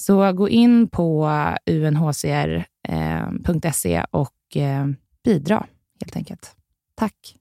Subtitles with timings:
[0.00, 1.30] Så gå in på
[1.70, 2.64] unhcr.se
[3.94, 4.86] eh, och eh,
[5.24, 5.66] bidra
[6.00, 6.56] helt enkelt.
[6.94, 7.39] Tack!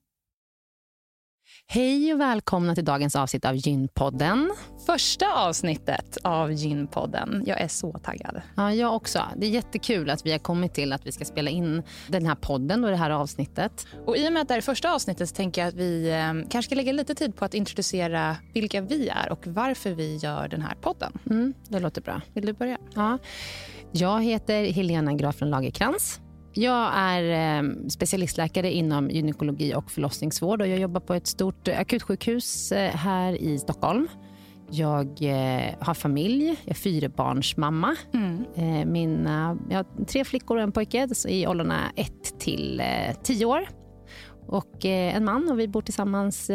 [1.72, 4.52] Hej och välkomna till dagens avsnitt av Gynpodden.
[4.86, 7.44] Första avsnittet av Gynpodden.
[7.48, 8.42] Jag är så taggad.
[8.56, 9.24] Ja, jag också.
[9.38, 12.36] Det är jättekul att vi har kommit till att vi ska spela in den här
[12.36, 13.88] podden och det här avsnittet.
[14.06, 16.50] Och I och med att det är första avsnittet så tänker jag att vi eh,
[16.50, 20.48] kanske ska lägga lite tid på att introducera vilka vi är och varför vi gör
[20.48, 21.20] den här podden.
[21.30, 22.22] Mm, det låter bra.
[22.34, 22.78] Vill du börja?
[22.96, 23.18] Ja.
[23.92, 26.20] Jag heter Helena Graflund Lagerkrans.
[26.54, 32.72] Jag är eh, specialistläkare inom gynekologi och förlossningsvård och jag jobbar på ett stort akutsjukhus
[32.72, 34.08] eh, här i Stockholm.
[34.72, 37.96] Jag eh, har familj, jag är fyrabarnsmamma.
[38.14, 38.92] Mm.
[38.92, 42.82] Mina, jag har tre flickor och en pojke i åldrarna 1 till
[43.24, 43.70] 10 år.
[44.48, 46.52] Och en man och vi bor tillsammans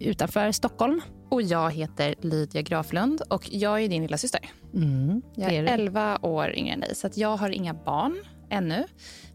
[0.00, 1.00] utanför Stockholm.
[1.30, 4.40] Och jag heter Lydia Graflund och jag är din lilla syster.
[4.74, 8.16] Mm, jag är, är 11 år yngre än dig, så jag har inga barn
[8.50, 8.84] ännu.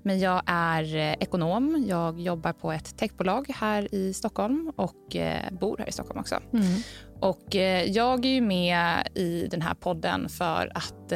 [0.04, 1.86] Men jag är eh, ekonom.
[1.88, 6.36] Jag jobbar på ett techbolag här i Stockholm och eh, bor här i Stockholm också.
[6.54, 6.66] Mm.
[7.20, 11.12] Och eh, jag är ju med i den här podden för att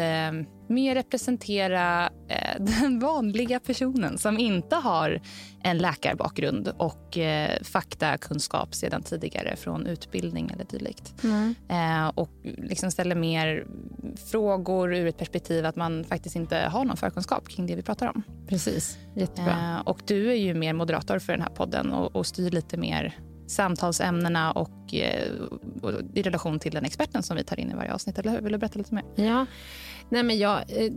[0.67, 5.21] mer representera eh, den vanliga personen som inte har
[5.63, 11.23] en läkarbakgrund och eh, faktakunskap sedan tidigare från utbildning eller dylikt.
[11.23, 11.55] Mm.
[11.69, 13.67] Eh, och liksom ställer mer
[14.31, 18.07] frågor ur ett perspektiv att man faktiskt inte har någon förkunskap kring det vi pratar
[18.07, 18.23] om.
[18.47, 19.51] Precis, jättebra.
[19.51, 22.77] Eh, och du är ju mer moderator för den här podden och, och styr lite
[22.77, 23.17] mer
[23.53, 25.31] samtalsämnena och, eh,
[25.81, 28.19] och, i relation till den experten som vi tar in i varje avsnitt.
[28.19, 28.41] Eller hur?
[28.41, 29.03] Vill du berätta lite mer?
[29.15, 29.45] Ja.
[30.09, 30.91] Nej, men jag, eh,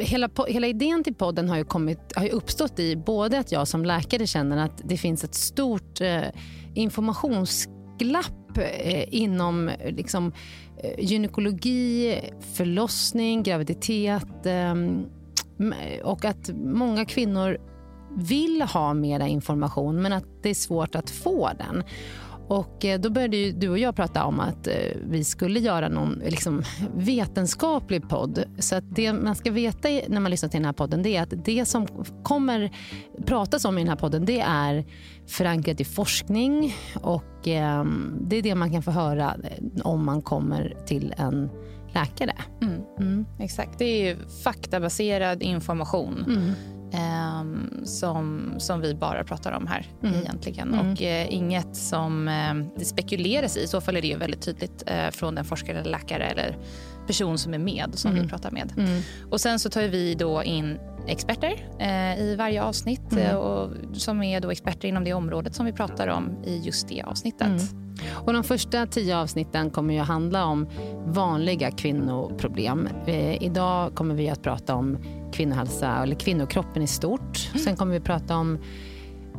[0.00, 3.68] hela, hela idén till podden har ju, kommit, har ju uppstått i både att jag
[3.68, 6.22] som läkare känner att det finns ett stort eh,
[6.74, 10.32] informationsglapp eh, inom eh, liksom,
[10.98, 12.20] gynekologi,
[12.54, 14.74] förlossning, graviditet eh,
[16.02, 17.58] och att många kvinnor
[18.16, 21.84] vill ha mer information men att det är svårt att få den.
[22.48, 24.74] Och eh, Då började du och jag prata om att eh,
[25.04, 26.62] vi skulle göra någon liksom,
[26.96, 28.44] vetenskaplig podd.
[28.58, 31.44] Så det man ska veta när man lyssnar till den här podden det är att
[31.44, 31.86] det som
[32.22, 32.70] kommer
[33.26, 34.84] pratas om i den här podden det är
[35.26, 37.84] förankrat i forskning och eh,
[38.20, 39.36] det är det man kan få höra
[39.82, 41.50] om man kommer till en
[41.94, 42.34] läkare.
[42.62, 42.80] Mm.
[42.98, 43.26] Mm.
[43.40, 43.78] Exakt.
[43.78, 46.24] Det är faktabaserad information.
[46.28, 47.44] Mm eh,
[47.84, 50.14] som, som vi bara pratar om här mm.
[50.14, 50.74] egentligen.
[50.74, 50.92] Mm.
[50.92, 53.60] Och eh, inget som eh, det spekuleras i.
[53.62, 56.58] I så fall är det ju väldigt tydligt eh, från den forskare eller läkare eller
[57.06, 58.28] person som är med som vi Mm.
[58.30, 58.72] pratar med.
[58.76, 59.02] Mm.
[59.30, 63.24] Och sen så tar vi då in experter eh, i varje avsnitt Mm.
[63.24, 66.88] eh, och, som är då experter inom det området som vi pratar om i just
[66.88, 67.46] det avsnittet.
[67.46, 67.60] Mm.
[68.14, 70.68] Och de första tio avsnitten kommer ju att handla om
[71.06, 72.88] vanliga kvinnoproblem.
[73.06, 74.98] Eh, idag kommer vi att prata om
[75.36, 77.48] kvinnohälsa, eller kvinnokroppen i stort.
[77.50, 77.64] Mm.
[77.64, 78.58] Sen kommer vi prata om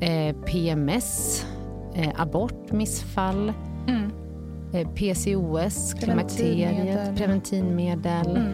[0.01, 1.45] eh, PMS,
[1.95, 3.53] eh, abort, missfall,
[3.87, 4.11] Mm.
[4.73, 8.53] eh, PCOS, klimakteriet, preventivmedel, Mm.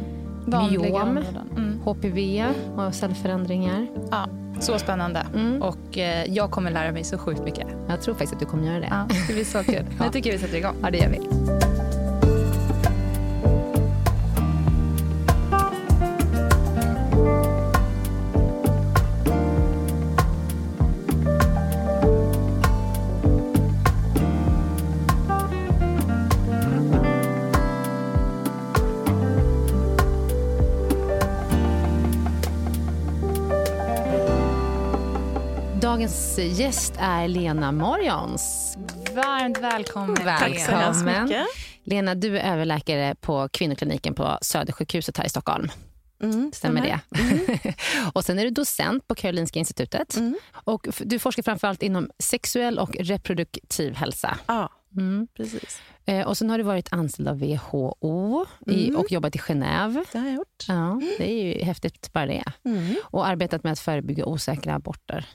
[0.71, 1.19] Myom.
[1.57, 1.79] Mm.
[1.85, 2.45] HPV
[2.77, 3.87] och cellförändringar.
[4.11, 4.27] Ja,
[4.59, 5.25] så spännande.
[5.35, 5.61] Mm.
[5.61, 7.67] Och eh, jag kommer lära mig så sjukt mycket.
[7.89, 8.87] Jag tror faktiskt att du kommer göra det.
[8.91, 9.85] Ja, det blir så kul.
[9.99, 10.05] Ja.
[10.05, 10.75] Nu tycker jag vi sätter igång.
[10.81, 11.19] Ja, det gör vi.
[36.03, 38.77] Dagens gäst är Lena Morjons.
[39.15, 40.15] Varmt välkommen.
[40.15, 40.83] Tack så Lena.
[40.83, 41.47] hemskt mycket.
[41.83, 45.71] Lena, du är överläkare på kvinnokliniken på Södersjukhuset här i Stockholm.
[46.23, 46.99] Mm, Stämmer det?
[48.13, 50.15] och sen är du docent på Karolinska institutet.
[50.15, 50.35] Mm.
[50.53, 54.37] Och du forskar framförallt inom sexuell och reproduktiv hälsa.
[54.47, 55.27] Ja, Mm.
[55.37, 55.81] precis.
[56.05, 58.95] Eh, och sen har du varit anställd av WHO i, Mm.
[59.01, 60.05] och jobbat i Genève.
[60.11, 60.65] Det har jag gjort.
[60.67, 62.43] Ja, det är ju häftigt bara det.
[62.65, 62.95] Mm.
[63.03, 65.25] Och arbetat med att förebygga osäkra aborter.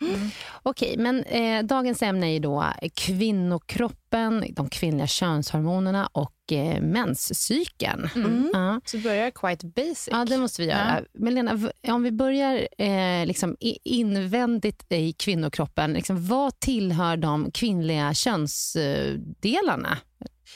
[0.00, 0.30] Mm.
[0.62, 2.64] Okej, men eh, dagens ämne är ju då
[2.94, 8.08] kvinnokroppen, de kvinnliga könshormonerna och eh, menscykeln.
[8.14, 8.50] Mm.
[8.52, 8.80] Ja.
[8.84, 10.08] Så börjar quite basic.
[10.10, 11.02] ja, det måste vi göra.
[11.14, 17.50] Men Lena, om vi börjar eh, liksom i- invändigt i kvinnokroppen, liksom, vad tillhör de
[17.50, 19.98] kvinnliga könsdelarna?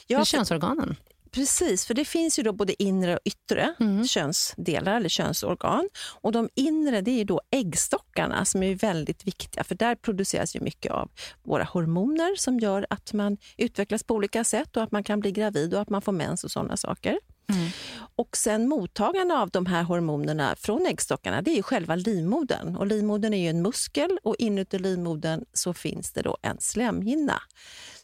[0.06, 0.96] Ja, för, könsorganen?
[1.34, 1.86] Precis.
[1.86, 4.06] För det finns ju då både inre och yttre Mm.
[4.06, 5.88] könsdelar eller könsorgan.
[6.20, 10.60] Och de inre det är då äggstockarna som är väldigt viktiga för där produceras ju
[10.60, 11.10] mycket av
[11.42, 15.32] våra hormoner som gör att man utvecklas på olika sätt och att man kan bli
[15.32, 17.18] gravid och att man får mens och sådana saker.
[17.48, 17.68] Mm.
[18.16, 22.76] Och sen mottagarna av de här hormonerna från äggstockarna det är ju själva livmodern.
[22.76, 27.42] Och livmodern är ju en muskel och inuti livmodern så finns det då en slemhinna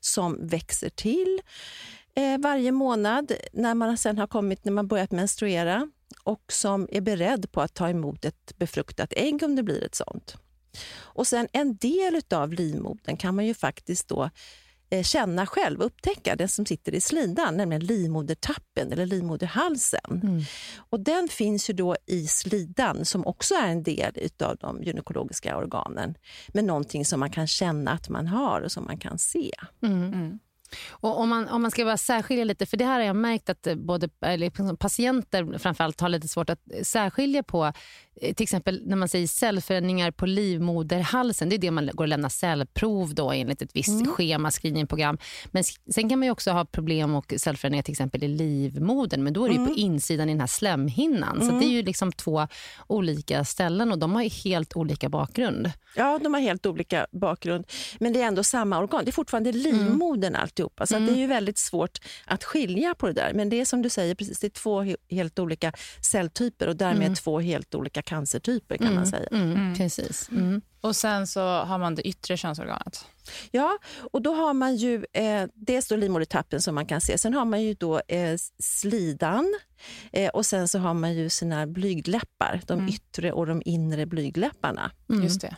[0.01, 1.41] som växer till
[2.19, 5.91] eh, varje månad när man sen har kommit, när man börjat menstruera
[6.25, 9.95] och som är beredd på att ta emot ett befruktat ägg om det blir ett
[9.95, 10.37] sånt.
[10.97, 14.31] Och sen en del av livmodern kan man ju faktiskt då
[14.91, 20.21] eh, känna själv, upptäcka, den som sitter i slidan, nämligen livmodertappen eller livmoderhalsen.
[20.23, 20.43] Mm.
[20.91, 25.57] Och den finns ju då i slidan som också är en del av de gynekologiska
[25.57, 26.15] organen.
[26.49, 29.51] Men någonting som man kan känna att man har och som man kan se.
[29.83, 30.13] Mm.
[30.13, 30.39] Mm.
[30.91, 33.49] Och om, man, om man ska bara särskilja lite, för det här har jag märkt
[33.49, 37.73] att både eller liksom, patienter framförallt har lite svårt att särskilja på
[38.21, 42.29] till exempel när man säger cellförändringar på livmoderhalsen, det är det man går och lämnar
[42.29, 44.07] cellprov då enligt ett visst mm.
[44.07, 45.19] schema, screeningprogram.
[45.47, 49.45] Men sen kan man också ha problem och cellförändringar till exempel i livmodern, men då
[49.45, 49.67] är det mm.
[49.67, 51.41] på insidan i den här slemhinnan.
[51.41, 51.49] Mm.
[51.49, 52.49] Så det är ju liksom två
[52.87, 55.71] olika ställen och de har helt olika bakgrund.
[55.97, 57.65] Ja, de har helt olika bakgrund,
[57.99, 59.05] men det är ändå samma organ.
[59.05, 59.63] Det är fortfarande mm.
[59.63, 60.43] livmodern mm.
[60.43, 63.33] alltihopa, så det är ju väldigt svårt att skilja på det där.
[63.35, 65.73] Men det är som du säger, precis, det är två helt olika
[66.11, 67.15] celltyper och därmed mm.
[67.15, 69.29] två helt olika cancertyper kan mm, man säga.
[69.33, 69.75] Mm, mm.
[69.75, 70.29] Precis.
[70.31, 70.61] Mm.
[70.81, 73.05] Och sen så har man det yttre könsorganet.
[73.51, 73.79] Ja,
[74.13, 77.19] och då har man ju eh, dels då livmodertappen som man kan se.
[77.19, 79.55] Sen har man ju då eh, slidan
[80.13, 82.61] eh, och sen så har man ju sina blygdläppar.
[82.67, 82.89] De mm.
[82.89, 84.91] yttre och de inre blygdläpparna.
[85.11, 85.23] Mm.
[85.23, 85.57] Just det.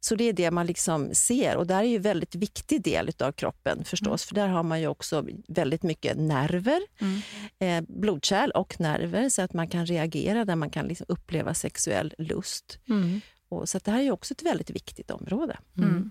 [0.00, 3.10] Så det är det man liksom ser och det är ju en väldigt viktig del
[3.18, 4.06] av kroppen förstås.
[4.06, 4.28] Mm.
[4.28, 7.20] För där har man ju också väldigt mycket nerver, mm.
[7.58, 12.14] eh, blodkärl och nerver så att man kan reagera där man kan liksom uppleva sexuell
[12.18, 12.78] lust.
[12.88, 13.20] Mm.
[13.48, 15.58] Och, så det här är ju också ett väldigt viktigt område.
[15.76, 15.90] Mm.
[15.90, 16.10] Mm.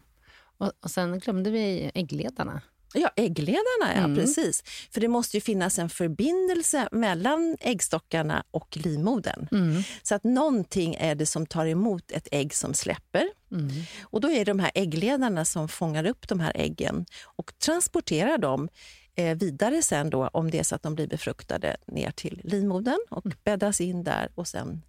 [0.58, 2.62] Och, och sen glömde vi äggledarna.
[2.94, 4.16] Ja, äggledarna, ja, mm.
[4.16, 4.64] precis.
[4.92, 9.48] För det måste ju finnas en förbindelse mellan äggstockarna och livmodern.
[9.52, 9.84] Mm.
[10.04, 13.30] Så att någonting är det som tar emot ett ägg som släpper.
[13.52, 13.70] Mm.
[14.02, 18.38] Och då är det de här äggledarna som fångar upp de här äggen och transporterar
[18.38, 18.70] dem
[19.16, 23.00] eh, vidare sen då, om det är så att de blir befruktade, ner till livmodern
[23.10, 23.38] och mm.
[23.44, 24.82] bäddas in där och sen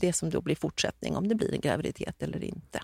[0.00, 2.80] det som då blir fortsättning, om det blir en graviditet eller inte.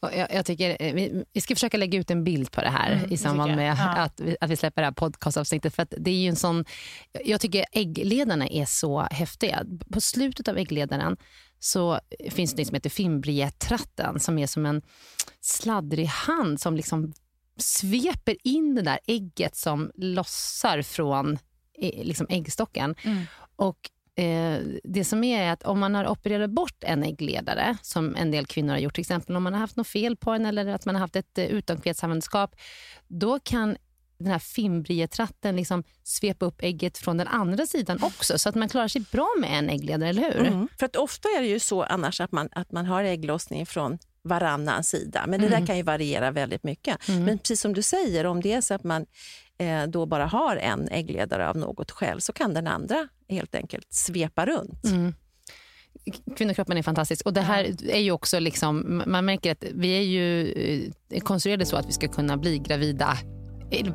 [0.00, 2.92] Jag, jag, tycker, eh, vi, vi, ska försöka lägga ut en bild på det här
[2.92, 3.88] mm, i samband med ja.
[3.88, 5.74] att, vi, att vi släpper det här podcastavsnittet.
[5.74, 6.64] För att det är ju en sån,
[7.24, 9.64] jag tycker äggledarna är så häftiga.
[9.92, 11.16] På slutet av äggledaren
[11.58, 12.00] så
[12.30, 14.82] finns det något som heter fimbrietratten som är som en
[15.40, 17.12] sladdrig hand som liksom
[17.58, 21.38] sveper in det där ägget som lossar från
[21.78, 22.94] eh, liksom äggstocken.
[23.02, 23.24] Mm.
[23.56, 28.16] Och eh, det som är är att om man har opererat bort en äggledare, som
[28.16, 30.46] en del kvinnor har gjort, till exempel om man har haft något fel på den
[30.46, 32.56] eller att man har haft ett eh, utomkvedshavandeskap,
[33.08, 33.76] då kan
[34.18, 38.68] den här fimbrietratten liksom svepa upp ägget från den andra sidan också, så att man
[38.68, 40.46] klarar sig bra med en äggledare, eller hur?
[40.46, 40.68] Mm.
[40.78, 43.98] För att ofta är det ju så annars att man, att man har ägglossning från
[44.24, 45.24] varannan sida.
[45.28, 45.60] Men det mm.
[45.60, 47.08] där kan ju variera väldigt mycket.
[47.08, 47.24] Mm.
[47.24, 49.06] Men precis som du säger, om det är så att man
[49.58, 53.92] eh, då bara har en äggledare av något skäl så kan den andra helt enkelt
[53.92, 54.84] svepa runt.
[54.84, 55.14] Mm.
[56.36, 57.26] Kvinnokroppen är fantastisk.
[57.26, 60.52] Och det här är ju också liksom, man märker att vi är ju
[61.10, 63.18] eh, konstruerade så att vi ska kunna bli gravida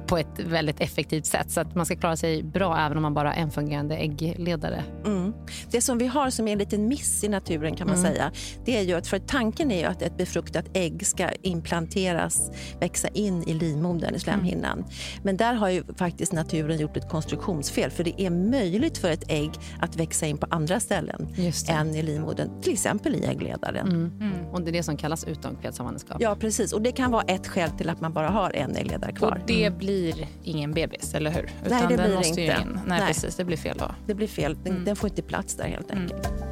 [0.08, 1.52] på ett väldigt effektivt sätt.
[1.52, 4.84] Så att man ska klara sig bra även om man bara har en fungerande äggledare.
[5.06, 5.34] Mm.
[5.72, 8.12] Det som vi har som är en liten miss i naturen kan man mm.
[8.12, 8.32] säga,
[8.66, 13.08] det är ju att för tanken är ju att ett befruktat ägg ska implanteras, växa
[13.08, 14.80] in i livmodern, i slemhinnan.
[14.80, 14.92] Mm.
[15.24, 19.32] Men där har ju faktiskt naturen gjort ett konstruktionsfel, för det är möjligt för ett
[19.32, 21.28] ägg att växa in på andra ställen
[21.70, 23.88] än i livmodern, till exempel i äggledaren.
[23.88, 24.12] Mm.
[24.20, 24.48] mm.
[24.52, 26.18] Och det är det som kallas utomkvedshavandeskap.
[26.20, 26.74] Ja, precis.
[26.74, 29.69] Och det kan vara ett skäl till att man bara har en äggledare kvar det
[29.72, 31.50] blir ingen bebis, eller hur?
[31.66, 32.66] Utan Nej, det blir det inte.
[32.66, 33.36] Nej, Nej, precis.
[33.36, 33.96] Det blir fel då.
[34.06, 34.58] Det blir fel.
[34.64, 34.86] Den, mm.
[34.86, 36.04] den får inte plats där helt mm.
[36.04, 36.28] enkelt.
[36.28, 36.50] Mm.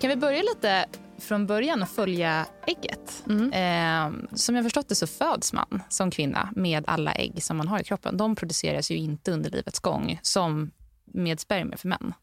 [0.00, 0.86] Kan vi börja lite
[1.18, 3.01] från början att följa ägget.
[3.32, 3.52] Mm.
[3.52, 7.68] Eh, som jag förstått det så föds man som kvinna med alla ägg som man
[7.68, 8.16] har i kroppen.
[8.16, 10.70] De produceras ju inte under livets gång som
[11.04, 12.14] med spermier för män.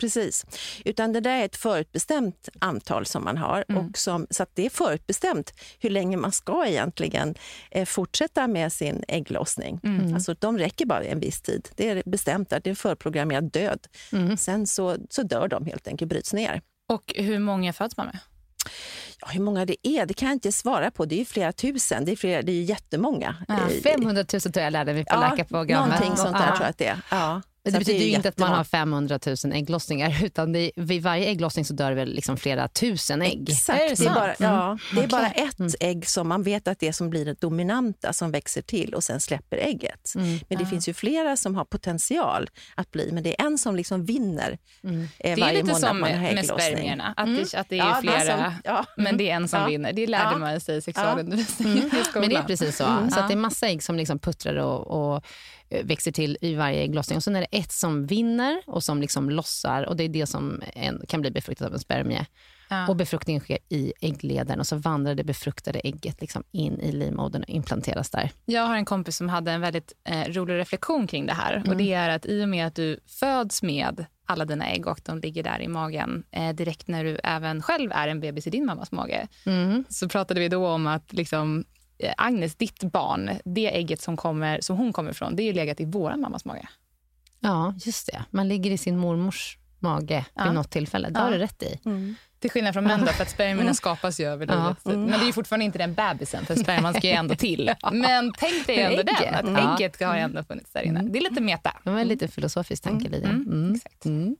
[0.00, 0.46] Precis.
[0.84, 3.64] Utan det där är ett förutbestämt antal som man har.
[3.68, 3.86] Mm.
[3.86, 7.34] Och som, så det är förutbestämt hur länge man ska egentligen
[7.70, 9.80] eh, fortsätta med sin ägglossning.
[9.82, 10.14] Mm.
[10.14, 11.68] Alltså, de räcker bara en viss tid.
[11.76, 13.86] Det är bestämt, att det är förprogrammerad död.
[14.12, 14.36] Mm.
[14.36, 16.62] Sen så, så dör de helt enkelt, bryts ner.
[16.88, 18.18] Och hur många föds man med?
[19.20, 21.04] Ja, hur många det är det kan jag inte svara på.
[21.04, 22.04] Det är flera tusen.
[22.04, 23.36] Det är, flera, det är jättemånga.
[23.48, 26.00] Ja, 500 000 tror jag lärde mig på ja, läkarprogrammet.
[26.00, 26.56] Någonting sånt där ja.
[26.56, 27.00] tror jag att det är.
[27.10, 27.42] Ja.
[27.62, 30.24] Det betyder ju inte att man har 500 000 ägglossningar.
[30.24, 33.50] Utan det, vid varje ägglossning så dör det väl liksom flera tusen ägg.
[33.50, 33.80] Exakt.
[33.80, 34.78] Är det, det, är bara, ja, mm.
[34.94, 35.72] det är bara ett mm.
[35.80, 39.20] ägg som man vet att det som blir det dominanta som växer till och sen
[39.20, 40.12] släpper ägget.
[40.14, 40.28] Mm.
[40.48, 40.70] Men det ja.
[40.70, 44.58] finns ju flera som har potential att bli, men det är en som liksom vinner
[44.84, 45.08] mm.
[45.18, 46.28] eh, varje månad man har ägglossning.
[46.28, 48.86] Det är lite som med spermierna, att, det, att det är ja, flera, som, ja.
[48.96, 49.92] men det är en som vinner.
[49.92, 51.90] Det lärde man sig i sexualundervisningen mm.
[52.14, 53.08] Men det är precis så.
[53.10, 55.22] Så det är massa ägg som liksom puttrar och, och eh,
[55.84, 57.16] växer till i varje ägglossning.
[57.16, 60.26] Och sen är det ett som vinner och som liksom lossar och det är det
[60.26, 62.26] som en, kan bli befruktat av en spermie.
[62.70, 62.88] Ja.
[62.88, 67.42] Och befruktningen sker i äggledaren och så vandrar det befruktade ägget liksom in i livmodern
[67.42, 68.30] och implanteras där.
[68.44, 71.62] Jag har en kompis som hade en väldigt eh, rolig reflektion kring det här.
[71.68, 75.00] Och det är att i och med att du föds med alla dina ägg och
[75.04, 78.50] de ligger där i magen eh, direkt när du även själv är en bebis i
[78.50, 79.28] din mammas mage.
[79.88, 81.64] Så pratade vi då om att liksom, eh,
[82.16, 85.80] Agnes, ditt barn, det ägget som, kommer, som hon kommer ifrån, det är ju legat
[85.80, 86.68] i vår mammas mage.
[87.40, 88.24] Ja, just det.
[88.30, 90.44] Man ligger i sin mormors mage Ja.
[90.44, 91.08] vid något tillfälle.
[91.10, 91.78] Det har du rätt i.
[92.38, 94.54] Till skillnad från män då, för att spermierna skapas ju över Ja.
[94.84, 94.84] livet.
[94.98, 97.74] Men det är fortfarande inte den bebisen, för sperman ska ju ändå till.
[97.92, 99.34] Men tänk dig ändå den, Ägget.
[99.34, 99.74] att Ja.
[99.76, 101.02] ägget har ändå funnits där inne.
[101.02, 101.76] Det är lite meta.
[101.84, 103.08] Det var en lite filosofisk tanke.
[103.08, 103.74] Mm.
[103.74, 104.04] Exakt.
[104.04, 104.36] Mm.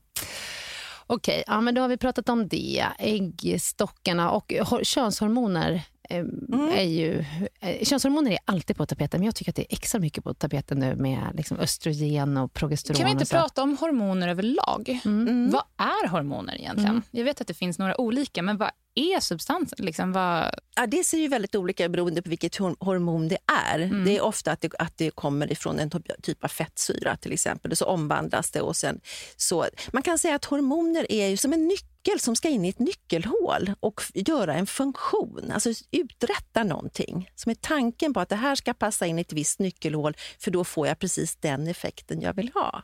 [1.07, 2.85] Okej, ja, men då har vi pratat om det.
[2.99, 5.81] Äggstockarna och hor- könshormoner.
[6.09, 6.25] Eh,
[6.77, 7.25] Är ju,
[7.59, 10.33] eh, könshormoner är alltid på tapeten, men jag tycker att det är extra mycket på
[10.33, 12.97] tapeten nu med liksom östrogen och progesteron.
[12.97, 14.99] Kan vi inte prata om hormoner överlag?
[15.51, 17.01] Vad är hormoner egentligen?
[17.11, 19.85] Jag vet att det finns några olika, men vad är substansen?
[19.85, 20.53] Liksom, vad...
[20.75, 23.37] Ja, det ser ju väldigt olika ut beroende på vilket hor- hormon det
[23.73, 24.03] är.
[24.05, 25.89] Det är ofta att det, att det kommer ifrån en
[26.21, 27.71] typ- av fettsyra till exempel.
[27.71, 28.99] Och så omvandlas det och sen
[29.37, 29.65] så...
[29.93, 32.79] Man kan säga att hormoner är ju som en nyckel som ska in i ett
[32.79, 37.29] nyckelhål och göra en funktion, alltså uträtta någonting.
[37.35, 40.51] Som är tanken på att det här ska passa in i ett visst nyckelhål för
[40.51, 42.83] då får jag precis den effekten jag vill ha.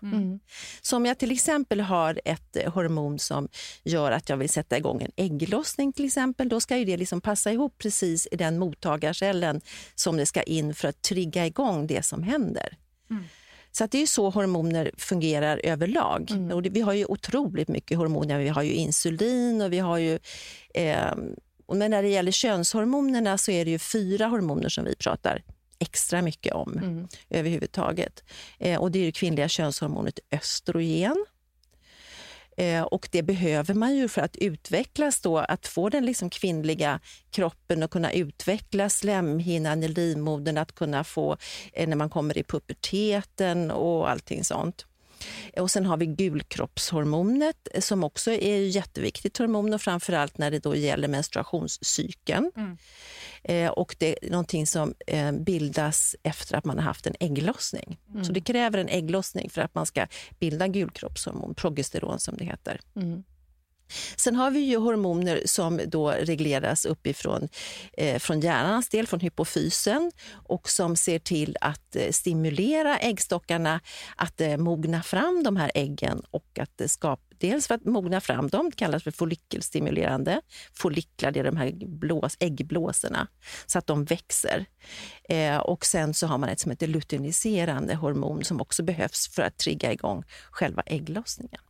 [0.82, 3.48] Så om jag till exempel har ett eh, hormon som
[3.84, 7.22] gör att jag vill sätta igång en ägglossning till exempel, då ska ju det liksom
[7.22, 9.62] passa ihop precis i den mottagarcellen
[9.96, 12.78] som det ska in för att trigga igång det som händer.
[13.72, 16.32] Så att det är så hormoner fungerar överlag.
[16.54, 18.40] Och det, vi har ju otroligt mycket hormoner.
[18.40, 20.20] Vi har ju insulin och vi har ju...
[20.74, 21.12] Eh,
[21.66, 25.44] och men när det gäller könshormonerna så är det ju fyra hormoner som vi pratar
[25.80, 28.24] extra mycket om överhuvudtaget.
[28.60, 31.26] Eh, och det är det kvinnliga könshormonet östrogen.
[32.58, 37.00] Eh, och det behöver man ju för att utvecklas då, att få den liksom kvinnliga
[37.32, 41.38] kroppen att kunna utveckla slemhinnan i livmodern, att kunna få
[41.74, 44.86] eh, när man kommer i puberteten och allting sånt.
[45.58, 50.52] Och sen har vi gulkroppshormonet eh, som också är ett jätteviktigt hormon och framförallt när
[50.52, 52.52] det då gäller menstruationscykeln.
[52.56, 52.78] Mm.
[53.48, 58.00] Eh, och det är någonting som eh, bildas efter att man har haft en ägglossning.
[58.24, 60.08] Så det kräver en ägglossning för att man ska
[60.40, 62.80] bilda gulkroppshormon, progesteron som det heter.
[64.16, 67.50] Sen har vi ju hormoner som då regleras uppifrån
[67.94, 73.80] eh, från hjärnans del, från hypofysen och som ser till att eh, stimulera äggstockarna
[74.16, 78.22] att eh, mogna fram de här äggen och att det skap, Dels för att mogna
[78.22, 80.42] fram dem, det kallas för follikelstimulerande.
[80.74, 83.28] Folliklar, det är de här blås, äggblåsorna,
[83.66, 84.66] så att de växer.
[85.30, 89.42] Eh, och sen så har man ett som heter luteiniserande hormon som också behövs för
[89.42, 91.62] att trigga igång själva ägglossningen.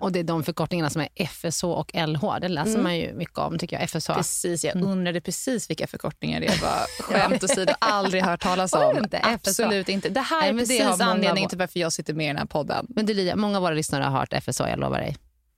[0.00, 2.24] Och det är de förkortningarna som är FSH och LH.
[2.40, 3.90] Det läser man ju mycket om, tycker jag.
[3.90, 4.10] FSH.
[4.14, 7.02] Precis, jag undrade precis vilka förkortningar det var.
[7.02, 8.98] Skämt åsido, aldrig hört talas om.
[8.98, 9.20] inte?
[9.22, 10.08] Absolut inte.
[10.08, 12.46] Det här Nej, är det precis anledningen till varför jag sitter med i den här
[12.46, 12.86] podden.
[12.88, 15.16] Men du Lydia, många av våra lyssnare har hört FSH, jag lovar dig.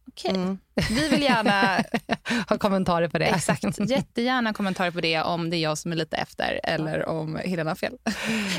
[0.09, 0.57] Okej.
[0.91, 1.85] Vi vill gärna
[2.47, 3.25] Har kommentarer på det.
[3.27, 3.65] Exakt.
[3.91, 7.71] Jättegärna kommentarer på det om det är jag som är lite efter eller om Helena
[7.71, 7.97] har fel.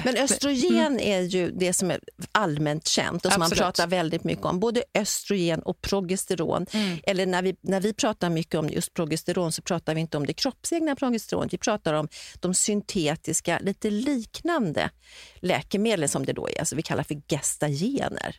[0.03, 1.99] Men östrogen är ju det som är
[2.31, 3.59] allmänt känt och som Absolut.
[3.59, 4.59] man pratar väldigt mycket om.
[4.59, 6.65] Både östrogen och progesteron.
[7.03, 10.25] Eller när vi, när vi pratar mycket om just progesteron så pratar vi inte om
[10.25, 11.53] det kroppsegna progesteronet.
[11.53, 12.07] Vi pratar om
[12.39, 14.89] de syntetiska, lite liknande
[15.35, 16.59] läkemedlen som det då är.
[16.59, 18.35] Alltså vi kallar för gestagener.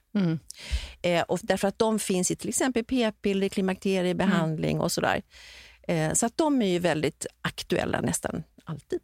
[1.03, 5.23] Eh, och därför att de finns i till exempel p-piller, klimakteriebehandling och sådär.
[5.89, 9.01] Eh, så att de är ju väldigt aktuella nästan alltid.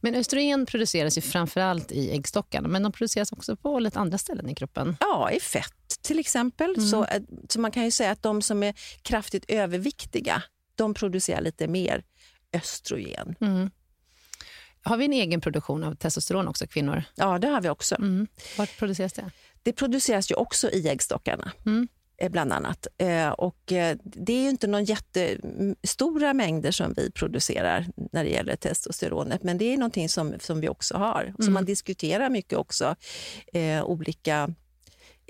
[0.00, 4.48] Men östrogen produceras ju framförallt i äggstockarna, men de produceras också på lite andra ställen
[4.48, 4.96] i kroppen.
[5.00, 6.90] Ja, i fett till exempel.
[6.90, 10.42] Så, eh, så man kan ju säga att de som är kraftigt överviktiga,
[10.74, 12.04] de producerar lite mer
[12.52, 13.34] östrogen.
[14.82, 17.04] Har vi en egen produktion av testosteron också, kvinnor?
[17.14, 17.94] Ja, det har vi också.
[17.94, 18.26] Mm.
[18.58, 19.30] Vart produceras det?
[19.62, 21.52] Det produceras ju också i äggstockarna.
[21.64, 21.88] eh,
[22.30, 22.86] Bland annat.
[22.98, 28.56] Eh, Och eh, det är inte någon jättestora mängder som vi producerar när det gäller
[28.56, 31.34] testosteronet, men det är någonting som, som vi också har.
[31.38, 32.96] Så man diskuterar mycket också
[33.52, 34.54] eh, olika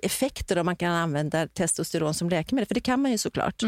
[0.04, 3.62] effekter om man kan använda testosteron som läkemedel, för det kan man ju såklart.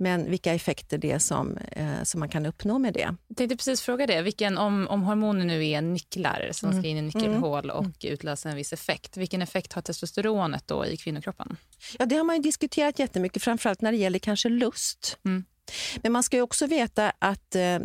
[0.00, 3.16] Men vilka effekter det är som, eh, som man kan uppnå med det.
[3.28, 4.22] Jag tänkte precis fråga det.
[4.22, 8.56] Vilken, om, om hormoner nu är nycklar som ska in i nyckelhål och utlösa en
[8.56, 9.16] viss effekt.
[9.16, 11.56] Vilken effekt har testosteronet då i kvinnokroppen?
[11.98, 15.18] Ja, det har man ju diskuterat jättemycket, framförallt när det gäller kanske lust.
[16.02, 17.78] Men man ska ju också veta att eh,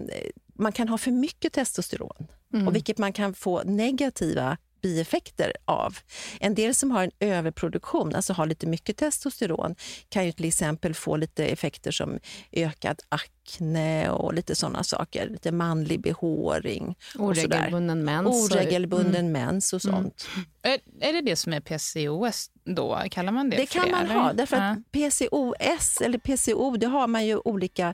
[0.56, 2.28] man kan ha för mycket testosteron,
[2.68, 5.98] och vilket man kan få negativa bieffekter av.
[6.40, 9.76] En del som har en överproduktion, alltså har lite mycket testosteron,
[10.10, 12.20] kan ju till exempel få lite effekter som
[12.52, 13.00] ökad
[13.48, 15.30] akne och lite sådana saker.
[15.30, 16.96] Lite manlig behåring.
[17.20, 18.52] Oregelbunden mens.
[18.52, 19.32] Oregelbunden mm.
[19.32, 20.28] mens och sånt.
[20.36, 20.46] Mm.
[20.66, 23.02] Är, är det det som är PCOS då?
[23.12, 24.16] Kallar man det Det kan det, man eller?
[24.16, 24.34] ha.
[24.34, 24.64] Därför Ja.
[24.72, 27.94] att PCOS eller PCO, det har man ju olika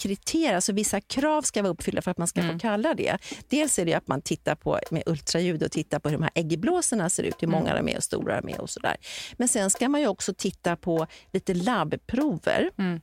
[0.00, 0.54] kriterier.
[0.54, 2.52] Alltså vissa krav ska vara uppfyllda för att man ska Mm.
[2.52, 3.18] få kalla det.
[3.48, 6.32] Dels är det att man tittar på med ultraljud och tittar på hur de här
[6.34, 7.86] äggblåsorna ser ut, hur många Mm.
[7.86, 8.96] de är och stora de är och sådär.
[9.36, 13.00] Men sen ska man ju också titta på lite labbprover Mm.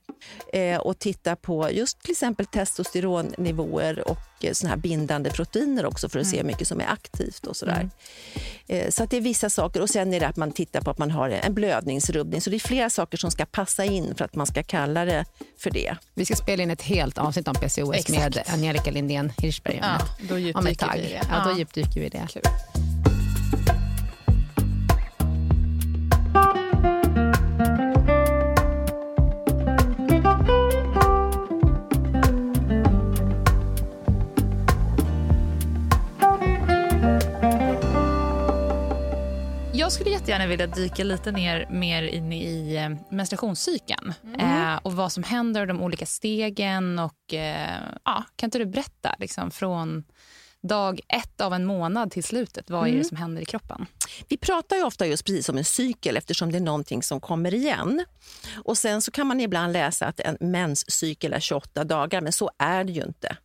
[0.53, 6.09] eh, och titta på just till exempel testosteronnivåer och eh, såna här bindande proteiner också
[6.09, 6.31] för att Mm.
[6.31, 7.89] se hur mycket som är aktivt och sådär.
[8.67, 9.81] Eh, Så att det är vissa saker.
[9.81, 12.41] Och sen är det att man tittar på att man har en blödningsrubbning.
[12.41, 15.25] Så det är flera saker som ska passa in för att man ska kalla det
[15.57, 15.95] för det.
[16.13, 18.09] Vi ska spela in ett helt avsnitt om PCOS Exakt.
[18.35, 19.97] med Angelica Lindén Hirschberg Ja,
[20.29, 21.21] då djupdyker vi i det.
[21.31, 22.27] Ja, då djupdyker vi det.
[39.85, 45.11] Jag skulle jättegärna vilja dyka lite ner mer in i eh, menstruationscykeln eh, och vad
[45.11, 46.99] som händer och de olika stegen.
[46.99, 50.03] Och, eh, ja, kan inte du berätta liksom, från
[50.67, 53.85] dag ett av en månad till slutet, vad är det som händer i kroppen?
[54.27, 57.53] Vi pratar ju ofta just precis om en cykel eftersom det är någonting som kommer
[57.53, 58.05] igen.
[58.63, 62.51] Och Sen så kan man ibland läsa att en menscykel är 28 dagar, men så
[62.57, 63.37] är det ju inte.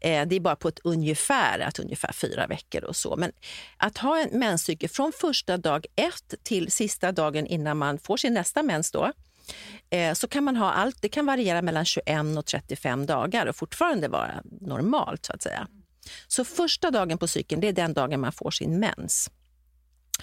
[0.00, 3.16] Eh, det är bara på ett ungefär, att ungefär fyra veckor och så.
[3.16, 3.32] Men
[3.76, 8.34] att ha en menscykel från första dag ett till sista dagen innan man får sin
[8.34, 9.12] nästa mens då,
[9.90, 11.02] eh, så kan man ha allt.
[11.02, 15.68] Det kan variera mellan 21 och 35 dagar och fortfarande vara normalt så att säga.
[16.26, 19.30] Så första dagen på cykeln, det är den dagen man får sin mens.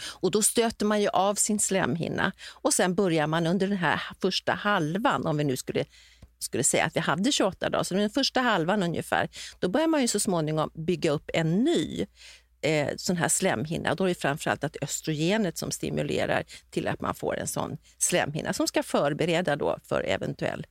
[0.01, 4.01] Och då stöter man ju av sin slemhinna och sen börjar man under den här
[4.21, 5.85] första halvan, om vi nu skulle,
[6.39, 10.01] skulle säga att vi hade 28 dagar, så den första halvan ungefär, då börjar man
[10.01, 12.05] ju så småningom bygga upp en ny
[12.61, 13.95] eh, sån här slemhinna.
[13.95, 18.53] Då är det framförallt att östrogenet som stimulerar till att man får en sån slemhinna
[18.53, 20.65] som ska förbereda då för eventuell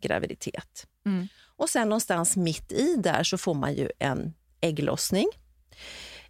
[0.00, 0.86] graviditet.
[1.06, 1.28] Mm.
[1.56, 5.26] Och sen någonstans mitt i där så får man ju en ägglossning.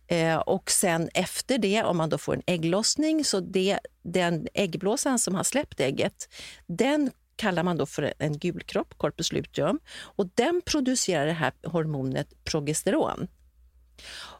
[0.08, 5.18] Eh, och sen efter det, om man då får en ägglossning, så det, den äggblåsan
[5.18, 6.28] som har släppt ägget,
[6.66, 12.44] den kallar man då för en gulkropp, corpus luteum, och den producerar det här hormonet
[12.44, 13.28] progesteron.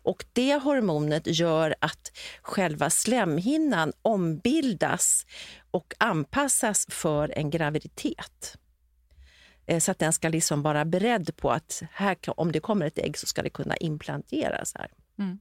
[0.03, 5.27] Och det hormonet gör att själva slemhinnan ombildas
[5.71, 8.59] och anpassas för en graviditet.
[9.67, 12.99] Eh, Så att den ska liksom vara beredd på att här, om det kommer ett
[12.99, 14.91] ägg så ska det kunna implanteras här.
[15.19, 15.39] Mm.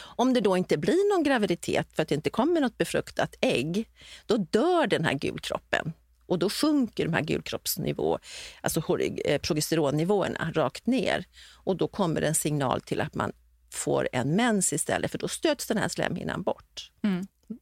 [0.00, 3.88] Om det då inte blir någon graviditet för att det inte kommer något befruktat ägg,
[4.26, 5.92] då dör den här gulkroppen.
[6.26, 8.18] Och då sjunker de här gulkroppsnivå,
[8.60, 11.24] alltså eh, progesteronnivåerna rakt ner.
[11.64, 13.32] Och då kommer en signal till att man
[13.70, 16.92] får en mens istället, för då stöts den här slemhinnan bort.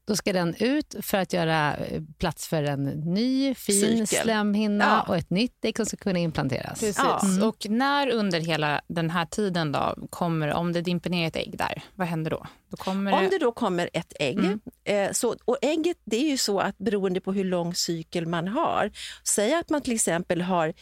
[0.06, 4.06] Då ska den ut för att göra eh, plats för en ny fin Cykel.
[4.06, 5.02] slemhinna Ja.
[5.12, 6.80] och ett nytt ägg som ska kunna implanteras.
[6.80, 6.98] Precis.
[6.98, 7.20] Ja.
[7.24, 7.48] Mm.
[7.48, 11.58] Och när under hela den här tiden då kommer, om det dimper ner ett ägg
[11.58, 12.46] där, vad händer då?
[12.68, 13.28] då kommer Om det...
[13.28, 14.60] det då kommer ett ägg, Mm.
[14.84, 18.48] eh, så, och ägget det är ju så att beroende på hur lång cykel man
[18.48, 18.90] har,
[19.24, 20.72] säg att man till exempel har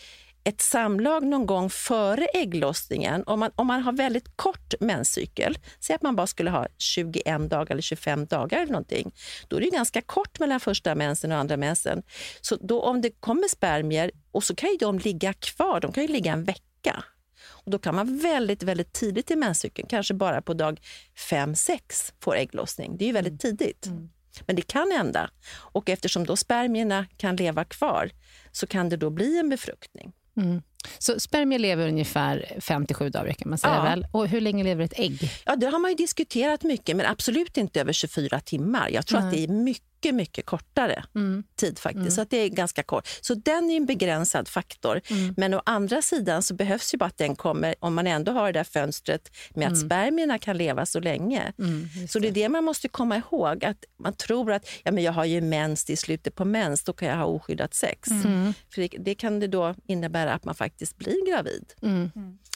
[0.44, 5.96] ett samlag någon gång före ägglossningen, om man, om man har väldigt kort menscykel, säg
[5.96, 9.14] att man bara skulle ha 21 dagar eller 25 dagar eller någonting,
[9.48, 12.02] då är det ganska kort mellan första mensen och andra mensen.
[12.40, 16.02] Så då om det kommer spermier, och så kan ju de ligga kvar, de kan
[16.02, 17.04] ju ligga en vecka.
[17.44, 20.80] Och då kan man väldigt, väldigt tidigt i menscykeln, kanske bara på dag
[21.30, 22.96] 5-6 får ägglossning.
[22.96, 23.88] Det är ju väldigt tidigt.
[24.46, 25.30] Men det kan hända.
[25.54, 28.10] Och eftersom då spermierna kan leva kvar
[28.52, 30.12] så kan det då bli en befruktning.
[30.36, 30.62] Mm.
[30.98, 33.82] Så spermier lever ungefär 57 dagar kan man säga Ja.
[33.82, 34.06] väl?
[34.12, 35.30] Och hur länge lever ett ägg?
[35.46, 38.88] Ja, det har man ju diskuterat mycket, men absolut inte över 24 timmar.
[38.88, 41.04] Jag tror att det är mycket, mycket kortare
[41.56, 42.12] tid faktiskt.
[42.12, 43.08] Så att det är ganska kort.
[43.20, 45.00] Så den är en begränsad faktor.
[45.36, 48.52] Men å andra sidan så behövs ju bara att den kommer, om man ändå har
[48.52, 51.52] det där fönstret med att spermierna kan leva så länge.
[52.08, 55.12] så det är det man måste komma ihåg, att man tror att ja, men jag
[55.12, 58.08] har ju mens i slutet på mens, då kan jag ha oskyddat sex.
[58.74, 61.72] För det, det kan det då innebära att man faktiskt blir gravid.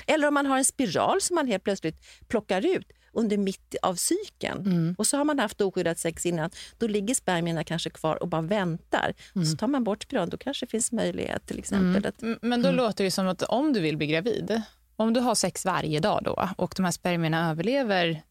[0.06, 1.96] Eller om man har en spiral som man helt plötsligt
[2.28, 4.94] plockar ut under mitt av cykeln.
[4.98, 6.50] Och så har man haft oskyddat sex innan.
[6.79, 9.14] Då ligger spermierna kanske kvar och bara väntar.
[9.50, 12.62] Så tar man bort spiralen, då kanske det finns möjlighet till exempel att Mm, Men
[12.62, 14.62] då låter det som att om du vill bli gravid,
[14.96, 18.22] om du har sex varje dag då och de här spermierna överlever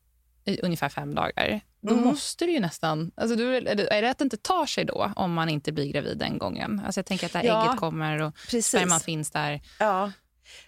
[0.45, 2.03] i ungefär fem dagar, då Mm.
[2.05, 3.11] måste det ju nästan...
[3.15, 6.17] Alltså, då, är, det, att det inte tar sig då om man inte blir gravid
[6.17, 6.81] den gången?
[6.85, 8.67] Alltså, jag tänker att det här Ja, ägget kommer och Precis.
[8.67, 9.61] sperman finns där.
[9.79, 10.11] Ja.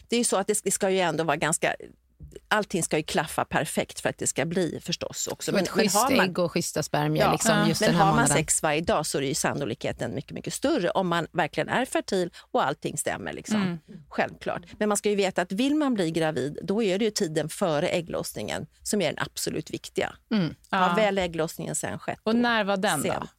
[0.08, 1.76] Det är ju så att det ska ju ändå vara ganska...
[2.50, 5.52] Allting ska ju klaffa perfekt för att det ska bli förstås också.
[5.52, 7.24] Men, ett schysst har man, ägg och schyssta spermier.
[7.24, 7.76] Ja, liksom, ja.
[7.82, 8.38] men har man månaden.
[8.38, 12.30] sex varje dag så är ju sannolikheten mycket, mycket större om man verkligen är fertil
[12.52, 13.34] och allting stämmer.
[13.34, 13.62] Liksom.
[13.62, 13.78] Mm.
[14.10, 14.62] Självklart.
[14.80, 17.50] Men man ska ju veta att vill man bli gravid då är det ju tiden
[17.50, 20.16] före ägglossningen som är den absolut viktiga.
[20.32, 20.56] Mm.
[20.70, 20.94] Har Ja.
[20.96, 22.40] väl ägglossningen sen skett Och då?
[22.42, 23.10] när var den då?
[23.10, 23.30] Sent.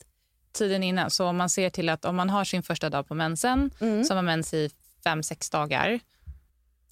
[0.53, 1.11] Tiden innan.
[1.11, 4.05] Så om man ser till att om man har sin första dag på mensen, Mm.
[4.05, 4.71] så har man mens i
[5.05, 6.01] fem, sex dagar.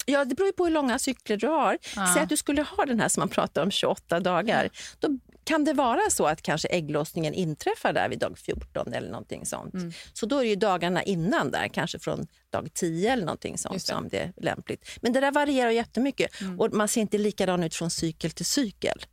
[0.09, 1.77] Ja, det beror ju på hur långa cykler du har.
[1.95, 2.11] Ja.
[2.13, 4.69] Säg att du skulle ha den här som man pratar om 28 dagar.
[4.99, 5.09] Då
[5.43, 9.73] kan det vara så att kanske ägglossningen inträffar där vid dag 14 eller någonting sånt.
[9.73, 9.91] Mm.
[10.13, 13.73] Så då är det ju dagarna innan där, kanske från dag 10 eller någonting sånt
[13.75, 13.93] Just det.
[13.93, 14.89] som det är lämpligt.
[15.01, 16.59] Men det där varierar jättemycket Mm.
[16.59, 19.05] och man ser inte likadan ut från cykel till cykel.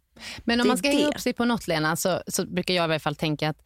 [0.45, 2.85] Men om man ska hänga upp sig på något, Lena, så, så brukar jag i
[2.85, 3.59] alla fall tänka att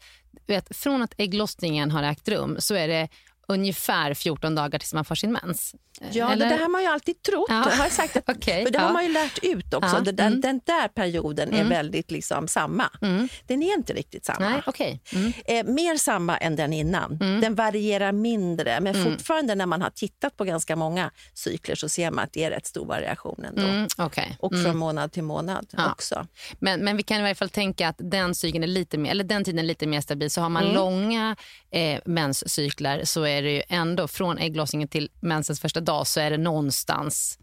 [0.46, 3.08] vet, från att ägglossningen har ägt rum så är det
[3.48, 5.74] ungefär 14 dagar tills man får sin mens.
[6.12, 6.48] Ja, Eller?
[6.48, 7.46] det där har man ju alltid trott.
[7.48, 7.70] Ja.
[7.70, 8.80] Jag har sagt att, för det ja.
[8.80, 10.02] har man ju lärt ut också.
[10.04, 10.40] Ja, där, mm.
[10.40, 11.68] Den där perioden är Mm.
[11.68, 12.90] väldigt liksom samma.
[13.02, 13.28] Mm.
[13.46, 14.48] Den är inte riktigt samma.
[14.50, 15.00] Nej, okej.
[15.12, 15.32] Mm.
[15.44, 17.18] Eh, mer samma än den innan.
[17.20, 17.40] Mm.
[17.40, 19.12] Den varierar mindre, men Mm.
[19.12, 22.50] fortfarande när man har tittat på ganska många cykler så ser man att det är
[22.50, 23.86] rätt stor variation ändå.
[24.04, 24.36] Okej.
[24.40, 26.26] Och från månad till månad också.
[26.58, 29.24] Men, men vi kan i varje fall tänka att den cykeln är lite mer, eller
[29.24, 30.30] den tiden är lite mer stabil.
[30.30, 31.36] Så har man långa
[31.70, 36.30] eh, menscyklar så är det ju ändå från ägglossningen till mensens första dag så är
[36.30, 37.38] det någonstans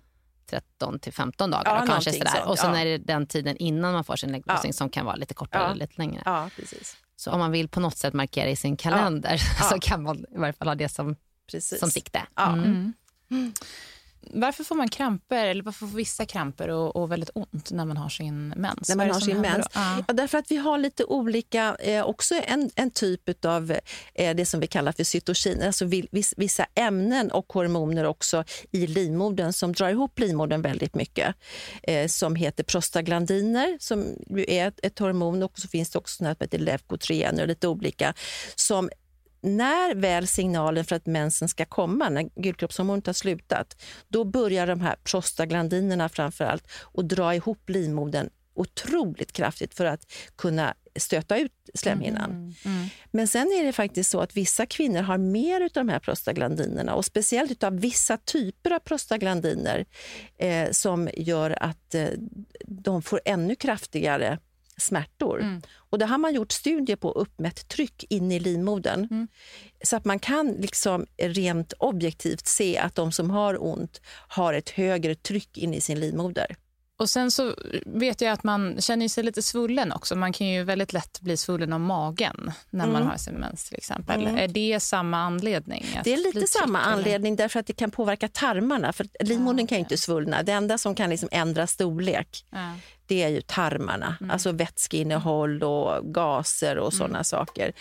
[0.49, 1.63] 13 till 15 dagar.
[1.65, 2.31] Ja, och kanske sådär.
[2.31, 2.79] sånt, Och sen ja.
[2.79, 5.67] är det den tiden innan man får sin ägglossning som kan vara lite kortare Ja.
[5.69, 6.21] eller lite längre.
[6.25, 6.97] Ja, precis.
[7.15, 9.65] Så om man vill på något sätt markera i sin kalender Ja.
[9.65, 11.15] så kan man i varje fall ha det som,
[11.51, 11.79] precis.
[11.79, 12.21] som sikte.
[12.35, 12.53] Ja.
[12.53, 12.93] Mm.
[14.33, 17.97] Varför får man kramper, eller varför får vissa kramper och, och väldigt ont när man
[17.97, 18.89] har sin mens?
[18.89, 19.67] När man har sin mens.
[19.73, 20.03] Ja.
[20.13, 23.71] Därför att vi har lite olika, eh, också en, en typ av
[24.13, 28.43] eh, det som vi kallar för cytokiner, alltså vi- viss, vissa ämnen och hormoner också
[28.71, 31.35] i livmodern som drar ihop livmodern väldigt mycket.
[31.83, 34.05] Eh, som heter prostaglandiner, som
[34.47, 37.67] är ett, ett hormon och så finns det också något som heter leukotriener och lite
[37.67, 38.13] olika.
[38.55, 38.89] Som
[39.45, 44.81] när väl signalen för att mensen ska komma, när gulkroppshormonet har slutat, då börjar de
[44.81, 51.51] här prostaglandinerna framför allt att dra ihop livmodern otroligt kraftigt för att kunna stöta ut
[51.73, 52.55] slemhinnan.
[52.65, 52.87] Mm.
[53.11, 56.95] Men sen är det faktiskt så att vissa kvinnor har mer av de här prostaglandinerna
[56.95, 59.85] och speciellt av vissa typer av prostaglandiner
[60.37, 62.07] eh, som gör att eh,
[62.65, 64.39] de får ännu kraftigare
[64.77, 65.41] smärtor.
[65.41, 65.61] Mm.
[65.75, 69.07] Och det har man gjort studier på uppmätt tryck in i livmodern.
[69.11, 69.27] Mm.
[69.83, 74.69] Så att man kan liksom rent objektivt se att de som har ont har ett
[74.69, 76.55] högre tryck in i sin livmoder.
[76.97, 80.15] Och sen så vet jag att man känner sig lite svullen också.
[80.15, 83.07] Man kan ju väldigt lätt bli svullen om magen när man Mm.
[83.07, 84.21] har sin mens till exempel.
[84.21, 84.37] Mm.
[84.37, 85.85] Är det samma anledning?
[86.03, 86.91] Det är lite samma eller?
[86.91, 88.93] anledning därför att det kan påverka tarmarna.
[88.93, 90.43] För livmodern kan ju inte svullna.
[90.43, 92.71] Det enda som kan liksom ändra storlek Ja.
[93.07, 94.17] Det är ju tarmarna.
[94.29, 97.73] Alltså vätskeinnehåll och gaser och sådana saker.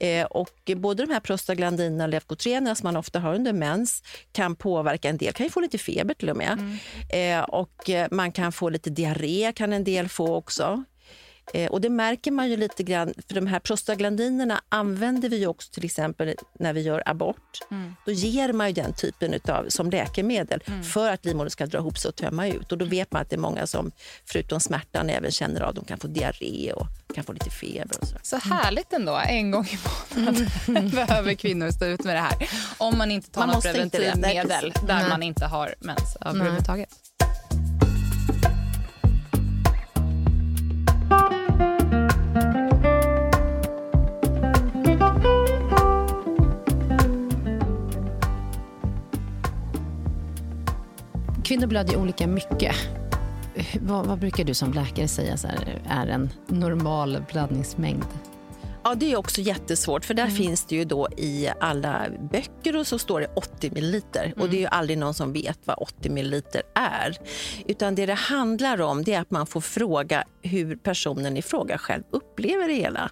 [0.00, 4.56] Eh, och både de här prostaglandinerna och leukotrienerna som man ofta har under mens kan
[4.56, 5.08] påverka.
[5.08, 6.78] En del kan ju få lite feber till och med.
[7.12, 10.84] Eh, och eh, man kan få lite diarré kan en del få också.
[11.54, 15.72] Eh, och det märker man ju lite grann, för de här prostaglandinerna använder vi också
[15.72, 17.58] till exempel när vi gör abort.
[18.06, 21.98] Då ger man ju den typen utav, som läkemedel för att livmodern ska dra ihop
[21.98, 22.72] sig och tömma ut.
[22.72, 23.92] Och då vet man att det är många som
[24.24, 28.08] förutom smärtan även känner av, de kan få diarré och kan få lite feber och
[28.08, 28.16] så.
[28.22, 29.16] Så härligt ändå.
[29.16, 29.78] En gång i
[30.16, 32.50] månaden behöver kvinnor stå ut med det här.
[32.78, 35.08] Om man inte tar Man något preventivmedel där Nej.
[35.08, 36.90] man inte har mens överhuvudtaget.
[51.44, 52.74] Kvinnor blöder olika mycket.
[53.80, 58.06] Vad, vad brukar du som läkare säga så här, är en normal blödningsmängd?
[58.84, 60.34] Ja, det är också jättesvårt för där Mm.
[60.36, 64.56] finns det ju då i alla böcker och så står det 80 milliliter och det
[64.56, 67.18] är ju aldrig någon som vet vad 80 milliliter är.
[67.66, 71.78] Utan det det handlar om det är att man får fråga hur personen i fråga
[71.78, 73.10] själv upplever det hela.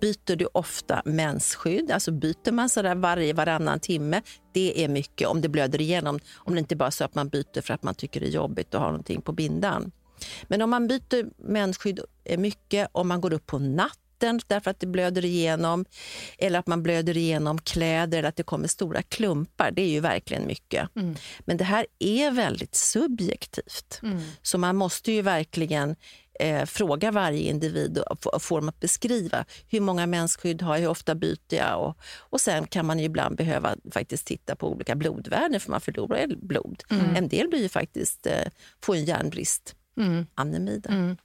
[0.00, 4.22] Byter du ofta mensskydd, alltså byter man sådär varje varannan timme,
[4.54, 6.18] det är mycket om det blöder igenom.
[6.36, 8.30] Om det inte bara är så att man byter för att man tycker det är
[8.30, 9.92] jobbigt att ha någonting på bindan.
[10.48, 12.00] Men om man byter mensskydd
[12.38, 13.58] mycket, om man går upp på
[14.22, 15.84] natten därför att det blöder igenom
[16.38, 20.00] eller att man blöder igenom kläder eller att det kommer stora klumpar, det är ju
[20.00, 20.96] verkligen mycket.
[20.96, 21.16] Mm.
[21.40, 24.00] Men det här är väldigt subjektivt.
[24.42, 25.96] Så man måste ju verkligen
[26.40, 30.80] eh, fråga varje individ och få, få dem att beskriva hur många mensskydd har jag,
[30.82, 31.80] hur ofta byter jag?
[31.80, 35.80] Och, och sen kan man ju ibland behöva faktiskt titta på olika blodvärden för man
[35.80, 36.82] förlorar blod.
[36.90, 37.16] Mm.
[37.16, 38.46] En del blir faktiskt, eh,
[38.82, 40.26] får en järnbrist, Mm.
[40.34, 40.78] anemi.
[40.78, 40.90] där.
[40.90, 41.16] Mm.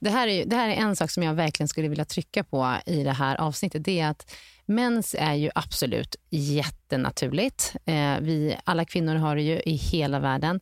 [0.00, 2.76] Det här, är, det här är en sak som jag verkligen skulle vilja trycka på
[2.86, 3.84] i det här avsnittet.
[3.84, 4.34] Det är att
[4.66, 7.76] mens är ju absolut jättenaturligt.
[7.84, 10.60] Eh, vi, alla kvinnor har det ju i hela världen.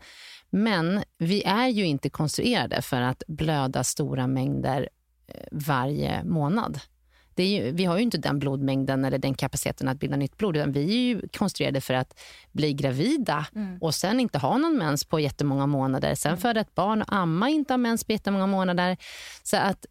[0.50, 4.88] Men vi är ju inte konstruerade för att blöda stora mängder
[5.26, 6.80] eh, varje månad.
[7.36, 10.56] Ju, vi har ju inte den blodmängden eller den kapaciteten att bilda nytt blod.
[10.56, 12.20] Utan vi är ju konstruerade för att
[12.52, 13.46] bli gravida
[13.80, 16.14] och sen inte ha någon mens på jättemånga månader.
[16.14, 18.96] Sen föda ett barn och amma inte ha mens på jättemånga månader.
[19.42, 19.86] Så att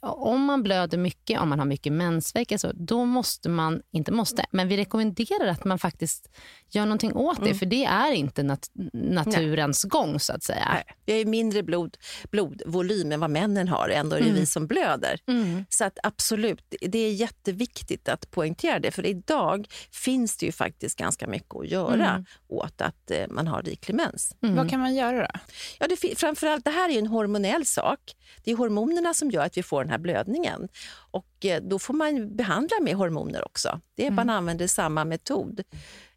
[0.00, 4.44] om man blöder mycket, om man har mycket mensvärk, alltså, då måste man, inte måste,
[4.50, 6.30] men vi rekommenderar att man faktiskt
[6.70, 7.54] gör någonting åt det.
[7.54, 10.68] För det är inte nat naturens gång så att säga.
[10.72, 11.96] Nej, vi har ju mindre blod,
[12.30, 15.20] blodvolym än vad männen har, ändå är det vi som blöder.
[15.26, 15.64] Mm.
[15.68, 18.90] Så att absolut, det är jätteviktigt att poängtera det.
[18.90, 22.24] För idag finns det ju faktiskt ganska mycket att göra Mm.
[22.48, 24.36] åt att eh, man har riklig mens.
[24.40, 25.40] Vad kan man göra då?
[25.78, 28.00] Ja, det, framförallt, det här är ju en hormonell sak.
[28.44, 30.68] Det är hormonerna som gör att vi får den här blödningen.
[31.10, 33.80] Och eh, då får man behandla med hormoner också.
[33.94, 35.62] Det är Man använder samma metod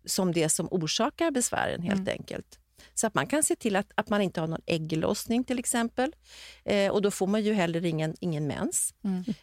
[0.06, 2.60] som det som orsakar besvären helt enkelt.
[2.94, 6.16] Så att man kan se till att, att man inte har någon ägglossning till exempel.
[6.66, 8.94] Eh, och då får man ju heller ingen, ingen mens.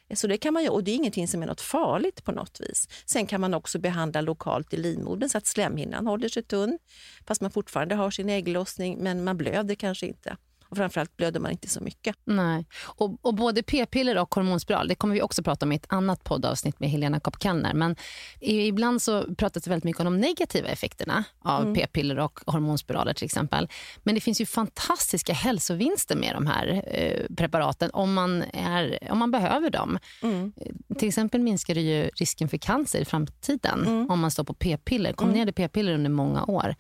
[0.09, 2.33] Eh, Så det kan man ju, och det är ingenting som är något farligt på
[2.33, 2.89] något vis.
[3.07, 6.79] Sen kan man också behandla lokalt i livmodern så att slemhinnan håller sig tunn.
[7.27, 10.37] Fast man fortfarande har sin ägglossning men man blöder kanske inte.
[10.75, 12.17] Och framförallt blöder man inte så mycket.
[12.25, 12.67] Nej.
[12.85, 16.25] Och, och både p-piller och hormonspiral, det kommer vi också prata om i ett annat
[16.25, 17.75] poddavsnitt med Helena Kopp-Kallner.
[17.75, 17.97] Men
[18.41, 23.15] i- ibland så pratas det väldigt mycket om de negativa effekterna av p-piller och hormonspiraler
[23.15, 23.69] till exempel.
[24.03, 29.19] Men det finns ju fantastiska hälsovinster med de här eh, preparaten om man, är, om
[29.19, 29.99] man behöver dem.
[30.23, 34.55] Eh, Till exempel minskar det ju risken för cancer i framtiden om man står på
[34.55, 36.75] p-piller, kombinerade p-piller under många år.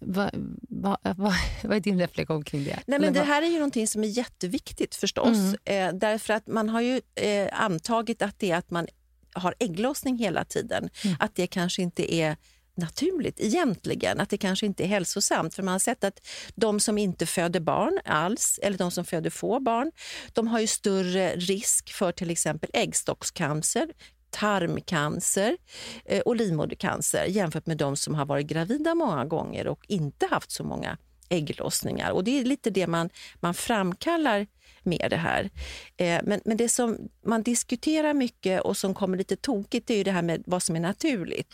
[0.00, 0.30] Vad
[0.68, 2.78] va, va, vad är din reflektion kring det?
[2.86, 5.54] Nej, men det här är ju någonting som är jätteviktigt förstås.
[5.64, 8.86] Eh, därför att man har ju eh, antagit att det är att man
[9.32, 12.36] har ägglossning hela tiden, att det kanske inte är
[12.74, 15.54] naturligt egentligen, att det kanske inte är hälsosamt.
[15.54, 19.30] För man har sett att de som inte föder barn alls, eller de som föder
[19.30, 19.92] få barn,
[20.32, 23.88] de har ju större risk för till exempel äggstockscancer,
[24.30, 25.56] tarmcancer
[26.04, 30.50] eh, och livmodercancer jämfört med de som har varit gravida många gånger och inte haft
[30.50, 32.10] så många ägglossningar.
[32.10, 33.10] Och det är lite det man,
[33.40, 34.46] man framkallar
[34.82, 35.50] med det här.
[35.96, 40.04] Eh, men, men det som man diskuterar mycket och som kommer lite tokigt är ju
[40.04, 41.52] det här med vad som är naturligt.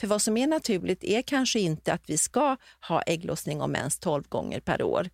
[0.00, 2.56] För vad som är naturligt är kanske inte att vi ska
[2.88, 5.08] ha ägglossning om mens 12 gånger per år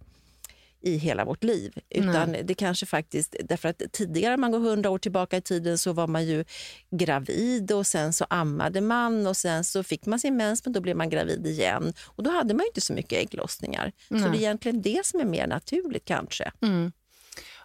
[0.85, 1.79] i hela vårt liv.
[1.90, 5.92] Utan det kanske faktiskt, därför att tidigare, man går hundra år tillbaka i tiden, så
[5.92, 6.44] var man ju
[6.90, 10.81] gravid och sen så ammade man och sen så fick man sin mens men då
[10.81, 11.92] blev man gravid igen.
[12.05, 13.92] Och då hade man inte så mycket ägglossningar.
[14.09, 16.53] Så det är egentligen det som är mer naturligt kanske.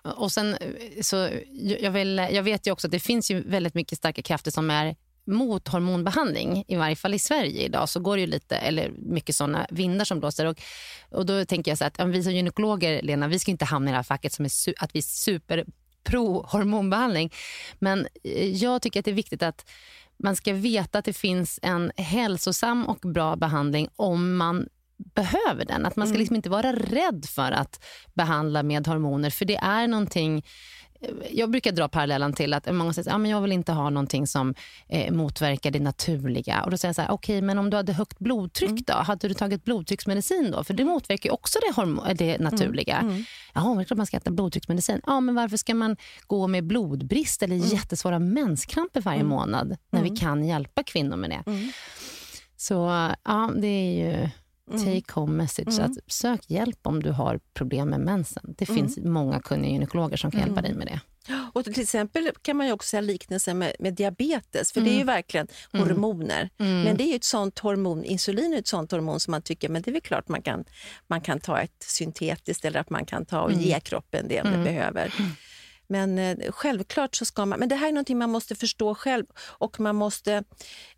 [0.04, 1.30] Och sen, eh, så,
[1.80, 4.70] jag, vill, jag vet ju också att det finns ju väldigt mycket starka krafter som
[4.70, 4.96] är
[5.30, 6.64] mot hormonbehandling.
[6.68, 10.06] I varje fall i Sverige idag så går det ju lite, eller mycket såna vindar
[10.06, 10.46] som blåser.
[10.46, 10.62] Och,
[11.10, 13.92] och då tänker jag så att vi som gynekologer, Lena, vi ska inte hamna i
[13.92, 15.66] det här facket som är att vi är super
[16.04, 17.34] pro hormonbehandling.
[17.80, 19.70] Men eh, jag tycker att det är viktigt att
[20.24, 25.86] man ska veta att det finns en hälsosam och bra behandling om man behöver den.
[25.86, 29.30] Att man ska liksom inte vara rädd för att behandla med hormoner.
[29.30, 30.46] För det är någonting...
[31.32, 33.90] Jag brukar dra parallellen till att många säger att ah, men jag vill inte ha
[33.90, 34.56] någonting som
[34.88, 36.64] eh, motverkar det naturliga.
[36.64, 38.94] Och då säger jag så här, okej, men om du hade högt blodtryck då?
[38.94, 40.64] Hade du tagit blodtrycksmedicin då?
[40.64, 43.24] För det motverkar ju också det, hormo- det naturliga.
[43.54, 45.02] Ja, men det är klart man ska äta blodtrycksmedicin.
[45.06, 50.10] Ja, men varför ska man gå med blodbrist eller jättesvåra menskramper varje månad när vi
[50.10, 51.44] kan hjälpa kvinnor med det?
[52.58, 52.74] Så
[53.24, 54.30] ja, det är ju
[54.70, 55.74] take home message.
[55.74, 58.56] Så Att sök hjälp om du har problem med mensen.
[58.58, 61.00] Det finns många kunniga gynekologer som kan hjälpa dig med det.
[61.54, 64.98] Och till exempel kan man ju också säga liknelsen med, med diabetes, för det är
[64.98, 66.50] ju verkligen hormoner.
[66.58, 69.70] Men det är ju ett sånt hormon, insulin är ett sånt hormon som man tycker,
[69.70, 70.64] men det är väl klart man kan,
[71.08, 74.64] man kan ta ett syntetiskt eller att man kan ta och ge kroppen det den
[74.64, 75.14] behöver.
[75.92, 77.60] Men eh, självklart så ska man...
[77.60, 80.44] Men det här är någonting man måste förstå själv och man måste,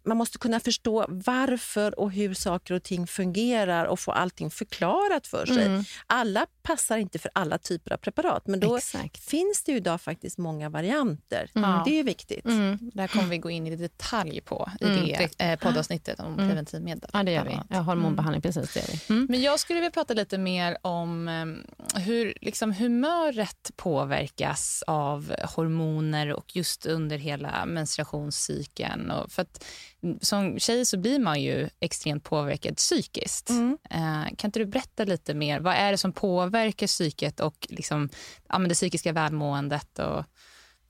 [0.04, 5.28] man måste kunna förstå varför och hur saker och ting fungerar och få allting förklarat
[5.28, 5.66] för sig.
[5.66, 5.84] Mm.
[6.08, 9.30] Alla passar inte för alla typer av preparat, men då Exakt.
[9.30, 11.50] finns det ju idag faktiskt många varianter.
[11.54, 11.84] Ja.
[11.86, 12.46] Det är viktigt.
[12.46, 12.92] Mm.
[12.94, 16.48] Där kommer vi gå in i detalj på i Mm, det eh, poddavsnittet om Mm.
[16.50, 17.10] preventivmedel.
[17.14, 17.60] Ja, det gör vi.
[17.70, 18.74] Ja, hormonbehandling, precis.
[18.74, 19.14] Det vi.
[19.14, 19.28] Mm.
[19.30, 26.34] Men jag skulle vilja prata lite mer om eh, hur liksom, humöret påverkas av hormoner
[26.34, 29.12] och just under hela menstruationscykeln.
[29.12, 29.66] Och för att,
[30.04, 33.50] mm, som tjej så blir man ju extremt påverkad psykiskt.
[33.50, 33.78] Mm.
[33.90, 35.60] Eh, kan inte du berätta lite mer?
[35.60, 38.10] Vad är det som påverkar psyket och liksom,
[38.50, 40.00] ja, det psykiska välmåendet?
[40.00, 40.24] Och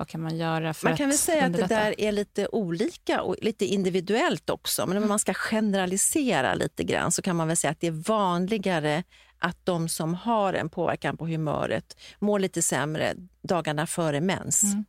[0.02, 2.48] vad kan man göra för Man kan att väl säga att det där är lite
[2.48, 4.88] olika och lite individuellt också.
[4.88, 8.08] Men om man ska generalisera lite grann så kan man väl säga att det är
[8.08, 9.04] vanligare
[9.42, 14.64] att de som har en påverkan på humöret mår lite sämre dagarna före mens.
[14.64, 14.86] Mm.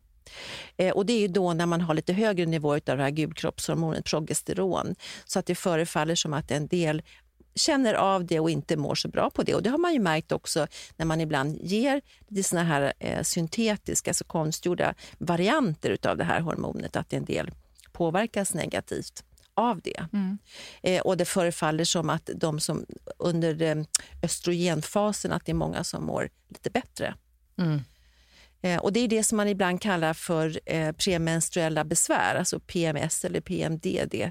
[0.76, 3.10] Eh, och Det är ju då när man har lite högre nivå av det här
[3.10, 4.94] gulkroppshormonet progesteron.
[5.24, 7.02] Så att det förefaller som att en del
[7.54, 9.54] känner av det och inte mår så bra på det.
[9.54, 13.22] Och Det har man ju märkt också när man ibland ger lite såna här eh,
[13.22, 17.50] syntetiska, alltså konstgjorda varianter av det här hormonet, att en del
[17.92, 19.24] påverkas negativt
[19.54, 20.06] av det.
[20.12, 20.38] Mm.
[20.82, 22.86] Eh, och det förefaller som att de som
[23.18, 23.84] under eh,
[24.22, 27.14] östrogenfasen, att det är många som mår lite bättre.
[27.58, 27.80] Mm.
[28.62, 33.24] Eh, och Det är det som man ibland kallar för eh, premenstruella besvär, alltså PMS
[33.24, 34.30] eller PMDD,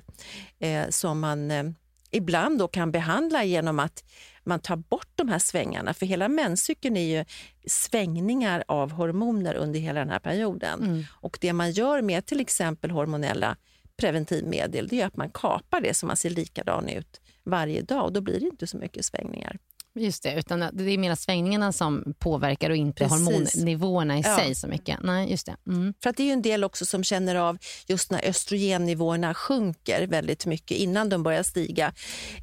[0.60, 1.64] eh, som man eh,
[2.12, 4.04] ibland då kan behandla genom att
[4.44, 5.94] man tar bort de här svängarna.
[5.94, 7.26] För hela menscykeln är ju
[7.68, 10.84] svängningar av hormoner under hela den här perioden.
[10.84, 11.04] Mm.
[11.12, 13.58] Och det man gör med till exempel hormonella
[14.02, 18.14] preventivmedel det är att man kapar det så man ser likadan ut varje dag och
[18.14, 19.58] då blir det inte så mycket svängningar.
[19.95, 23.28] Just det, utan det är mer svängningarna som påverkar och inte Precis.
[23.28, 24.38] hormonnivåerna i Ja.
[24.38, 24.97] sig så mycket.
[25.04, 25.56] Nej, just det.
[25.68, 25.93] Mm.
[26.04, 30.08] För att det är ju en del också som känner av just när östrogennivåerna sjunker
[30.08, 31.93] väldigt mycket innan de börjar stiga.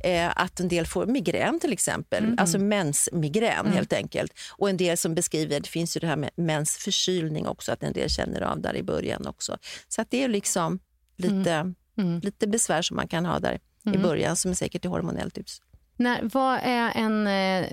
[0.04, 4.32] Eh, att en del får migrän till exempel, alltså mensmigrän helt enkelt.
[4.56, 7.92] Och en del som beskriver, det finns ju det här med mensförkylning också, att en
[7.92, 9.56] del känner av där i början också.
[9.88, 10.78] Så att det är liksom
[11.18, 12.20] lite, Mm.
[12.20, 13.58] lite besvär som man kan ha där
[13.94, 15.62] i början som är säkert är hormonellt ut.
[15.96, 17.66] När, vad är en, eh,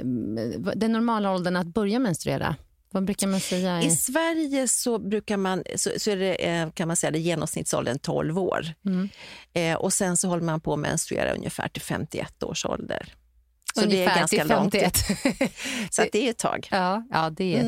[0.75, 2.55] den normala åldern att börja menstruera?
[2.91, 3.81] Vad brukar man säga?
[3.81, 7.99] I Sverige så brukar man, så, så är det, eh, kan man säga det genomsnittsåldern
[7.99, 8.65] 12 år.
[8.85, 9.09] Mm.
[9.53, 13.13] Eh, och sen så håller man på att menstruera ungefär till 51 års ålder.
[13.76, 14.76] Så det ungefär är ganska långt.
[14.76, 14.97] 51.
[15.91, 16.67] Så det är ett tag.
[16.71, 17.63] ja, ja, det är ett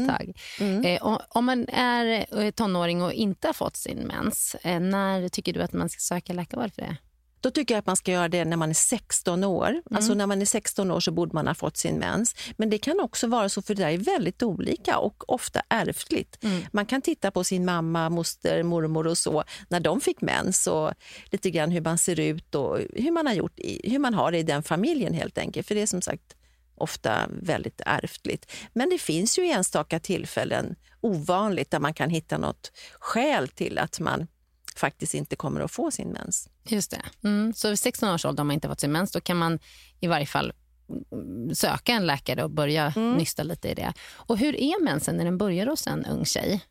[0.59, 0.83] Mm.
[0.83, 0.93] tag.
[0.93, 5.29] Eh, och, om man är eh, tonåring och inte har fått sin mens, eh, när
[5.29, 6.97] tycker du att man ska söka läkarvård för det?
[7.41, 9.69] Då tycker jag att man ska göra det när man är 16 år.
[9.69, 9.83] Mm.
[9.91, 12.35] Alltså när man är 16 år så borde man ha fått sin mens.
[12.57, 16.43] Men det kan också vara så, för det där är väldigt olika och ofta ärftligt.
[16.43, 16.61] Mm.
[16.71, 20.93] Man kan titta på sin mamma, moster, mormor och så när de fick mens och
[21.25, 24.31] lite grann hur man ser ut och hur man har, gjort i, hur man har
[24.31, 25.67] det i den familjen helt enkelt.
[25.67, 26.35] För det är som sagt
[26.75, 28.51] ofta väldigt ärftligt.
[28.73, 33.99] Men det finns ju enstaka tillfällen ovanligt där man kan hitta något skäl till att
[33.99, 34.27] man
[34.79, 36.49] faktiskt inte kommer att få sin mens.
[36.63, 37.01] Just det.
[37.23, 37.53] Mm.
[37.53, 39.59] Så vid 16 års ålder, om man inte har fått sin mens, då kan man
[39.99, 40.53] i varje fall
[41.11, 43.13] mm, söka en läkare och börja Mm.
[43.17, 43.93] nysta lite i det.
[44.13, 46.61] Och hur är mensen när den börjar hos en ung tjej?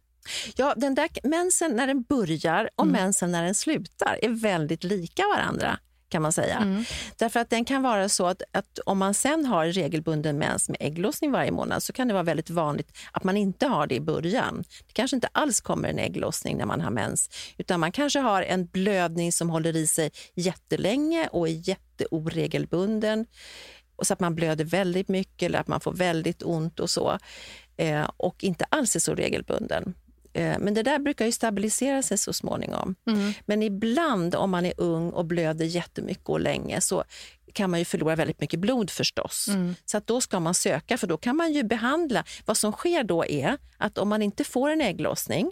[0.56, 5.22] Ja, den där mensen när den börjar och mensen när den slutar är väldigt lika
[5.36, 5.78] varandra
[6.16, 6.84] kan man säga.
[7.16, 10.76] Därför att den kan vara så att, att om man sen har regelbunden mens med
[10.80, 14.00] ägglossning varje månad så kan det vara väldigt vanligt att man inte har det i
[14.00, 14.64] början.
[14.86, 18.42] Det kanske inte alls kommer en ägglossning när man har mens utan man kanske har
[18.42, 23.26] en blödning som håller i sig jättelänge och är jätteoregelbunden
[23.96, 27.18] och så att man blöder väldigt mycket eller att man får väldigt ont och så
[27.76, 29.94] eh, och inte alls är så regelbunden.
[30.36, 32.94] Eh, Men det där brukar ju stabilisera sig så småningom.
[33.46, 37.04] Men ibland om man är ung och blöder jättemycket och länge så
[37.52, 39.46] kan man ju förlora väldigt mycket blod förstås.
[39.84, 42.24] Så att då ska man söka för då kan man ju behandla.
[42.44, 45.50] Vad som sker då är att om man inte får en ägglossning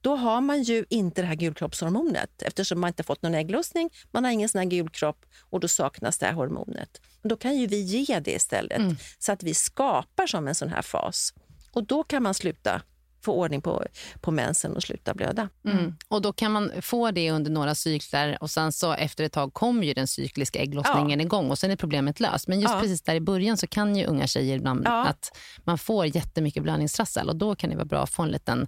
[0.00, 4.24] då har man ju inte det här gulkroppshormonet eftersom man inte fått någon ägglossning, man
[4.24, 7.00] har ingen sån här gulkropp och då saknas det här hormonet.
[7.22, 8.82] Då kan ju vi ge det istället
[9.18, 11.34] så att vi skapar som en sån här fas.
[11.72, 12.82] Och då kan man sluta
[13.20, 13.84] få ordning på,
[14.20, 15.48] på mensen och sluta blöda.
[15.64, 15.96] Mm.
[16.08, 19.54] Och då kan man få det under några cykler och sen så efter ett tag
[19.54, 22.48] kommer ju den cykliska ägglossningen igång och sen är problemet löst.
[22.48, 22.80] Men just Ja.
[22.80, 25.06] precis där i början så kan ju unga tjejer ibland Ja.
[25.06, 28.66] att man får jättemycket blödningstrassel och då kan det vara bra att få en liten,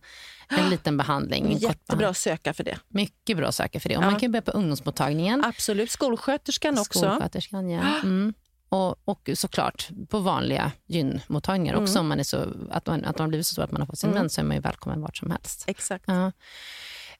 [0.48, 1.44] en liten behandling.
[1.46, 2.10] en kort Jättebra behandling.
[2.10, 2.78] att söka för det.
[2.88, 3.96] Mycket bra att söka för det.
[3.96, 4.10] Och Ja.
[4.10, 5.44] Man kan börja på ungdomsmottagningen.
[5.44, 5.90] Absolut.
[5.90, 6.98] Skolsköterskan också.
[6.98, 7.80] Skolsköterskan, ja.
[8.02, 8.34] Mm.
[8.70, 11.92] Och, och såklart på vanliga gynmottagningar också.
[11.92, 12.00] Mm.
[12.00, 13.86] Om man är så, att, man, att man har blivit så stor att man har
[13.86, 14.20] fått sin Mm.
[14.22, 15.64] mens så är man ju välkommen vart som helst.
[15.66, 16.04] Exakt.
[16.06, 16.32] Ja.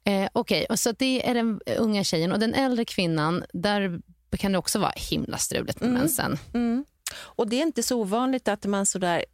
[0.05, 2.33] Eh, Okej, och så det är den unga tjejen.
[2.33, 4.01] Och den äldre kvinnan, där
[4.39, 6.01] kan det också vara himla struligt med Mm.
[6.01, 6.39] mensen.
[6.55, 6.85] Mm.
[7.17, 9.25] Och det är inte så ovanligt att man sådär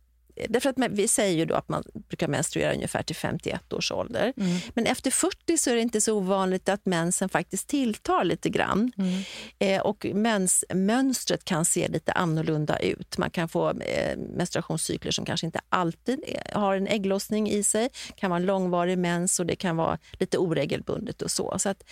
[0.48, 4.32] Därför att vi säger ju då att man brukar menstruera ungefär till 51 års ålder.
[4.36, 4.58] Mm.
[4.74, 8.92] Men efter 40 så är det inte så ovanligt att mensen faktiskt tilltar lite grann.
[8.98, 9.22] Mm.
[9.58, 13.18] Eh, och mensmönstret kan se lite annorlunda ut.
[13.18, 17.88] Man kan få eh, menstruationscykler som kanske inte alltid eh, har en ägglossning i sig.
[18.08, 21.58] Det kan vara en långvarig mens och det kan vara lite oregelbundet och så.
[21.58, 21.84] Så att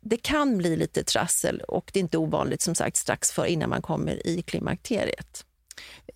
[0.00, 3.70] det kan bli lite trassel och det är inte ovanligt som sagt strax för innan
[3.70, 5.44] man kommer i klimakteriet.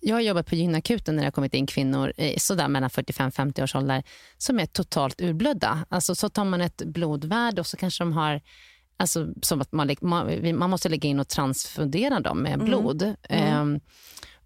[0.01, 3.63] Jag har jobbat på gynakuten när det har kommit in kvinnor i sådär mellan 45-50
[3.63, 4.03] års ålder
[4.37, 5.85] som är totalt urblödda.
[5.89, 8.41] Alltså, så tar man ett blodvärde och så kanske de har
[8.97, 13.15] Alltså, som att man, man, måste lägga in och transfundera dem med blod.
[13.29, 13.79] Ehm,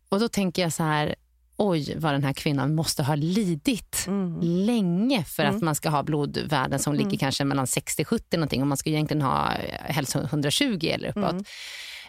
[0.09, 1.15] och Då tänker jag så här,
[1.57, 4.05] oj vad den här kvinnan måste ha lidit
[4.41, 8.77] länge för att man ska ha blodvärden som ligger kanske mellan 60-70 någonting och man
[8.77, 9.51] ska egentligen ha
[9.83, 11.47] helst 120 eller uppåt.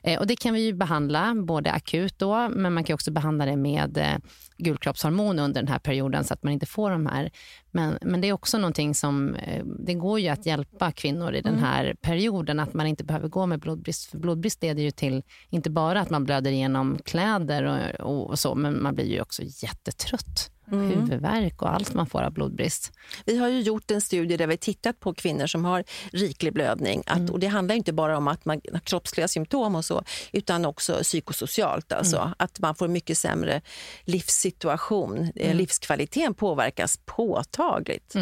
[0.03, 3.45] Eh, Och det kan vi ju behandla både akut då, men man kan också behandla
[3.47, 4.17] det med eh,
[4.57, 7.31] gulkroppshormon under den här perioden så att man inte får de här.
[7.71, 11.41] Men, men det är också någonting som, eh, det går ju att hjälpa kvinnor i
[11.41, 14.11] den här perioden, att man inte behöver gå med blodbrist.
[14.11, 18.55] För blodbrist leder ju till, inte bara att man blöder igenom kläder och, och så,
[18.55, 20.51] men man blir ju också jättetrött.
[20.79, 22.93] Huvudvärk och allt man får av blodbrist.
[23.27, 27.03] Vi har ju gjort en studie där vi tittat på kvinnor som har riklig blödning.
[27.07, 30.03] Att, och det handlar inte bara om att man har kroppsliga symptom och så,
[30.33, 31.93] utan också psykosocialt.
[31.93, 33.61] Alltså, Att man får mycket sämre
[34.05, 35.33] livssituation.
[35.37, 38.15] Eh, Livskvaliteten påverkas påtagligt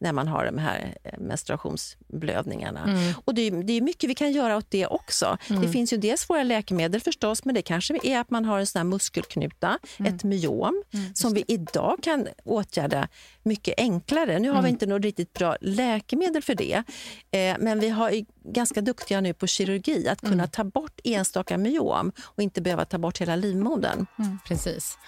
[0.00, 3.12] när man har de här eh, menstruationsblödningarna.
[3.24, 5.38] Och det, är- det är mycket vi kan göra åt det också.
[5.48, 8.66] Det finns ju dels våra läkemedel förstås, men det kanske är att man har en
[8.66, 10.82] sån här muskelknuta, ett myom,
[11.14, 13.08] som vi idag kan åtgärda
[13.42, 14.38] mycket enklare.
[14.38, 16.82] Nu har vi inte något riktigt bra läkemedel för det,
[17.30, 18.12] eh, men vi har
[18.52, 22.98] ganska duktiga nu på kirurgi, att kunna ta bort enstaka myom och inte behöva ta
[22.98, 24.06] bort hela livmodern.
[24.46, 24.98] Precis.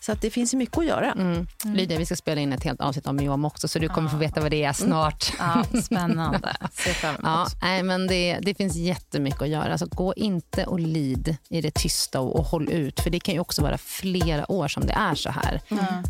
[0.00, 1.12] Så att det finns mycket att göra.
[1.12, 1.46] Mm.
[1.64, 4.16] Lydia, vi ska spela in ett helt avsnitt om myom också, så du kommer få
[4.16, 5.32] veta vad det är snart.
[5.38, 6.56] Ja, spännande.
[6.72, 7.24] Ser fram emot.
[7.24, 9.72] Ja, nej, men det, det finns jättemycket att göra.
[9.72, 13.00] Alltså, gå inte och lid i det tysta och, och håll ut.
[13.00, 15.60] För det kan ju också vara flera år som det är så här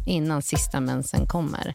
[0.06, 1.74] innan sista mensen kommer.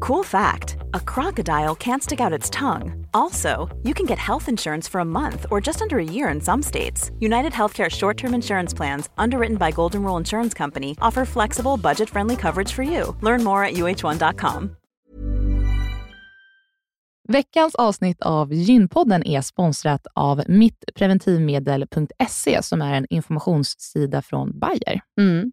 [0.00, 3.06] Cool fact a crocodile can't stick out its tongue.
[3.14, 6.40] Also, you can get health insurance for a month or just under a year in
[6.40, 7.10] some states.
[7.20, 12.10] United Healthcare short term insurance plans, underwritten by Golden Rule Insurance Company, offer flexible, budget
[12.10, 13.16] friendly coverage for you.
[13.22, 14.76] Learn more at uh1.com.
[17.32, 25.00] Veckans avsnitt av Gynpodden är sponsrat av mittpreventivmedel.se som är en informationssida från Bayer.
[25.20, 25.52] Mm.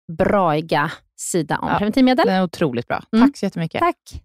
[0.11, 1.77] braiga sida om Ja.
[1.77, 2.25] preventivmedel.
[2.25, 3.03] Den är otroligt bra.
[3.15, 3.27] Mm.
[3.27, 3.79] Tack så jättemycket.
[3.79, 4.21] Tack.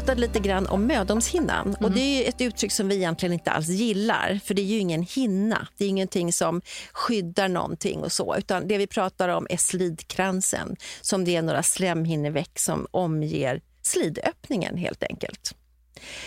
[0.00, 1.76] Pratade lite grann om mödomshinnan.
[1.80, 4.40] Och det är ju ett uttryck som vi egentligen inte alls gillar.
[4.44, 5.68] För det är ju ingen hinna.
[5.78, 6.60] Det är ingenting som
[6.92, 8.36] skyddar någonting och så.
[8.38, 10.76] Utan det vi pratar om är slidkransen.
[11.00, 15.54] Som det är några slemhinneväck som omger slidöppningen helt enkelt.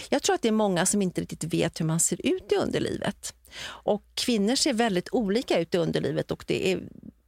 [0.10, 2.56] Jag tror att det är många som inte riktigt vet hur man ser ut i
[2.56, 3.34] underlivet.
[3.64, 6.80] Och kvinnor ser väldigt olika ut i underlivet och det är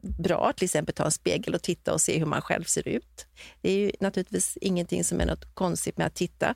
[0.01, 2.87] bra att till exempel ta en spegel och titta och se hur man själv ser
[2.87, 3.25] ut.
[3.61, 6.55] Det är ju naturligtvis ingenting som är något konstigt med att titta.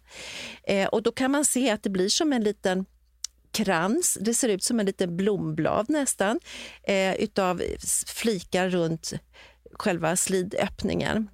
[0.63, 2.85] Eh, och då kan man se att det blir som en liten
[3.51, 6.39] krans, det ser ut som en liten blomblad nästan,
[6.83, 7.61] eh, utav
[8.07, 9.13] flikar runt
[9.73, 11.29] själva slidöppningen.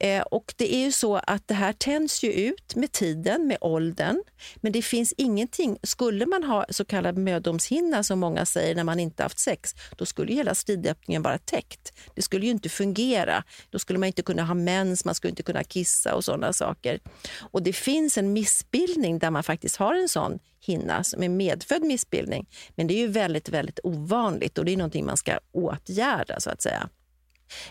[0.00, 3.58] Eh, och det är ju så att det här tänds ju ut med tiden, med
[3.60, 4.22] åldern.
[4.56, 5.78] Men det finns ingenting.
[5.82, 10.06] Skulle man ha så kallad mödomshinna som många säger när man inte haft sex, då
[10.06, 11.92] skulle hela stridöppningen vara täckt.
[12.14, 13.44] Det skulle ju inte fungera.
[13.70, 17.00] Då skulle man inte kunna ha mens, man skulle inte kunna kissa och sådana saker.
[17.40, 21.82] Och det finns en missbildning där man faktiskt har en sån hinna som är medfödd
[21.82, 22.48] missbildning.
[22.74, 26.50] Men det är ju väldigt, väldigt ovanligt och det är någonting man ska åtgärda så
[26.50, 26.88] att säga.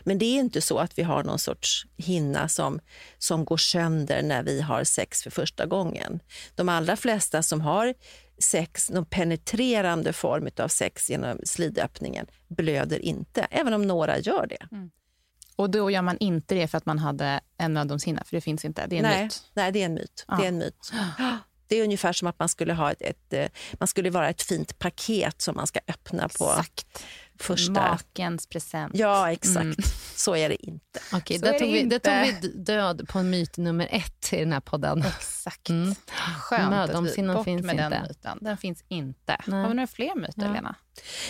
[0.03, 2.79] Men det är inte så att vi har någon sorts hinna som,
[3.17, 6.19] som går sönder när vi har sex för första gången.
[6.55, 7.93] De allra flesta som har
[8.43, 14.67] sex, någon penetrerande form av sex genom slidöppningen blöder inte, även om några gör det.
[15.55, 18.65] Och då gör man inte det för att man hade en mödomshinna, för det finns
[18.65, 18.87] inte.
[18.87, 19.43] Det är en nej, myt.
[19.53, 20.25] nej, det är en myt.
[20.27, 20.91] Det är en myt.
[21.67, 24.41] Det är ungefär som att man skulle ha ett, ett, eh, man skulle vara ett
[24.41, 27.03] fint paket som man ska öppna på Exakt.
[27.39, 27.71] Första...
[27.73, 28.91] Makens present.
[28.95, 29.57] Ja, exakt.
[29.63, 29.75] Mm.
[30.15, 30.99] Så är det inte.
[31.13, 34.33] Okej, Så där, är tog det vi, där tog vi död på myt nummer ett
[34.33, 35.03] i den här podden.
[35.19, 35.69] Exakt.
[35.69, 35.95] Mm.
[36.39, 38.07] Skönt att vi, Mödomshinnan bort finns med den inte.
[38.07, 38.37] myten.
[38.41, 39.37] Den finns inte.
[39.47, 39.61] Nej.
[39.61, 40.53] Har vi några fler myter, Ja.
[40.53, 40.75] Lena?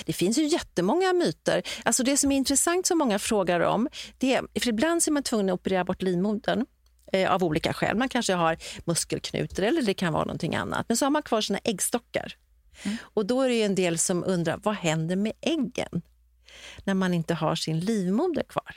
[0.06, 1.62] Det finns ju jättemånga myter.
[1.86, 3.88] Alltså det som är intressant som många frågar om,
[4.18, 6.66] det är, för ibland är man tvungen att operera bort livmodern
[7.14, 7.98] eh, av olika skäl.
[7.98, 10.86] Man kanske har muskelknutor eller det kan vara någonting annat.
[10.88, 12.36] Men så har man kvar sina äggstockar.
[13.02, 16.02] Och då är det ju en del som undrar, vad händer med äggen
[16.84, 18.76] när man inte har sin livmoder kvar?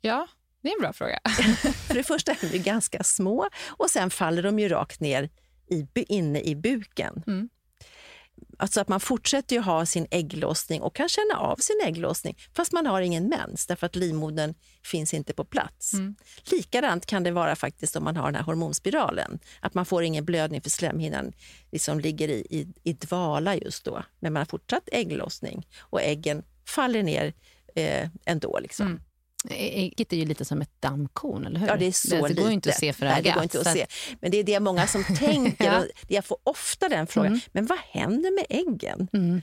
[0.00, 0.28] Ja,
[0.62, 1.18] det är en bra fråga.
[1.86, 5.30] För det första är de ganska små och sen faller de ju rakt ner
[5.68, 7.22] i, bu- inne i buken.
[7.26, 7.48] Mm.
[8.56, 12.72] Alltså att man fortsätter ju ha sin ägglossning och kan känna av sin ägglossning fast
[12.72, 14.54] man har ingen mens därför att livmodern
[14.84, 15.92] finns inte på plats.
[15.94, 16.16] Mm.
[16.44, 19.38] Likadant kan det vara faktiskt om man har den här hormonspiralen.
[19.60, 21.32] Att man får ingen blödning för slemhinnan
[21.72, 24.02] liksom ligger i, i, i dvala just då.
[24.20, 27.34] Men man har fortsatt ägglossning och äggen faller ner
[27.74, 28.58] eh, ändå.
[28.58, 28.86] Liksom.
[28.86, 29.00] Mm.
[29.50, 31.66] Ägget är ju lite som ett dammkorn, eller hur?
[31.66, 32.40] Ja, det är så det, det lite.
[32.42, 33.24] går inte att se för Nej, ögat.
[33.24, 33.86] det går inte att så se.
[34.20, 35.64] Men det är det många som tänker.
[35.64, 35.84] Ja.
[36.08, 37.26] Jag får ofta den frågan.
[37.32, 37.40] Mm.
[37.52, 39.08] Men vad händer med äggen?
[39.12, 39.42] Mm,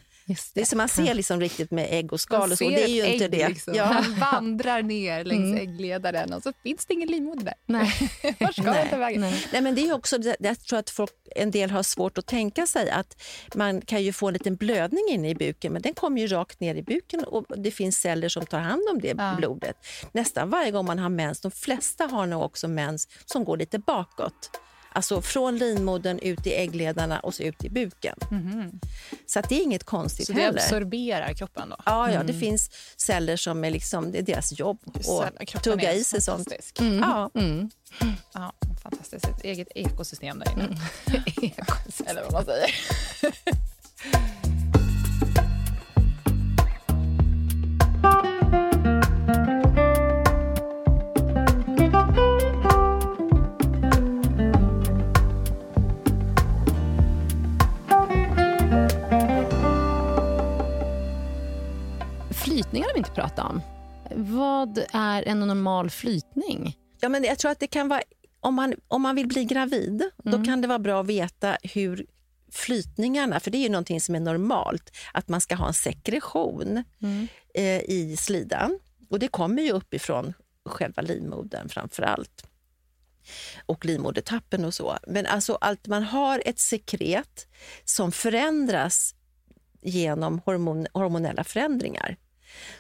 [0.53, 2.69] Det är som man ser liksom riktigt med ägg och skal och så.
[2.69, 3.49] Det är ju ett inte ägg, det.
[3.49, 3.73] Liksom.
[3.75, 3.83] Ja.
[3.83, 5.57] Han vandrar ner längs Mm.
[5.69, 7.53] äggledaren och så finns det ingen livmoder där.
[7.65, 7.91] Nej.
[8.39, 8.87] Var ska Nej.
[8.89, 9.21] ta vägen?
[9.21, 9.45] Nej.
[9.53, 12.25] Nej, men det är också, det- jag tror att folk, en del har svårt att
[12.25, 13.23] tänka sig att
[13.55, 16.59] man kan ju få en liten blödning inne i buken, men den kommer ju rakt
[16.59, 19.33] ner i buken och det finns celler som tar hand om det Ja.
[19.37, 19.75] blodet.
[20.11, 23.79] Nästan varje gång man har mens, de flesta har nog också mens som går lite
[23.79, 24.51] bakåt.
[24.95, 28.15] Alltså från livmodern ut i äggledarna och så ut i buken.
[29.25, 30.59] Så att det är inget konstigt Så det heller.
[30.59, 31.75] absorberar kroppen då?
[31.85, 34.79] Ja, ja, det finns celler som är liksom, det är deras jobb
[35.55, 36.37] att tugga i sig sånt.
[36.49, 36.81] fantastisk.
[37.01, 37.31] Ja.
[37.35, 37.69] Mm.
[38.33, 39.25] Ja, fantastiskt.
[39.25, 40.77] Ett eget ekosystem där inne.
[42.05, 42.69] Eller vad man säger.
[63.07, 63.61] Inte pratat om.
[64.15, 66.77] Vad är en normal flytning?
[66.99, 68.01] Ja, men jag tror att det kan vara
[68.39, 70.39] om man, om man vill bli gravid, Mm.
[70.39, 72.05] då kan det vara bra att veta hur
[72.51, 76.83] flytningarna, för det är ju någonting som är normalt, att man ska ha en sekretion
[77.01, 77.27] Mm.
[77.53, 78.79] eh, i slidan.
[79.09, 80.33] Och det kommer ju uppifrån
[80.65, 82.47] själva livmodern framför allt.
[83.65, 84.97] Och livmodertappen och så.
[85.07, 87.47] Men alltså att man har ett sekret
[87.85, 89.15] som förändras
[89.81, 92.17] genom hormon, hormonella förändringar.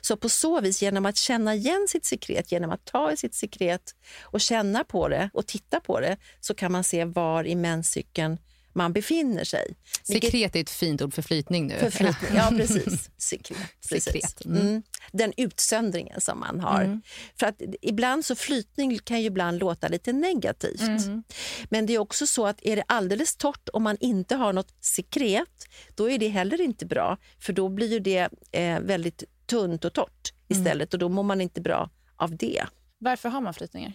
[0.01, 3.35] Så på så vis, genom att känna igen sitt sekret, genom att ta i sitt
[3.35, 7.55] sekret och känna på det och titta på det, så kan man se var i
[7.55, 8.37] menscykeln
[8.75, 9.75] man befinner sig.
[10.07, 11.79] Vilket- Sekret är ett fint ord för flytning nu.
[11.79, 13.09] Förflyttning, ja precis.
[13.17, 13.59] Sekret.
[13.89, 14.03] precis.
[14.03, 14.61] Sekret, mm.
[14.61, 14.83] Mm.
[15.11, 17.01] Den utsöndringen som man har.
[17.39, 20.81] För att ibland så flytning kan ju ibland låta lite negativt.
[20.81, 21.23] Mm.
[21.69, 24.73] Men det är också så att är det alldeles torrt om man inte har något
[24.81, 27.17] sekret, då är det heller inte bra.
[27.39, 31.41] För då blir ju det eh, väldigt tunt och torrt istället och då mår man
[31.41, 32.65] inte bra av det.
[32.97, 33.93] Varför har man flytningar?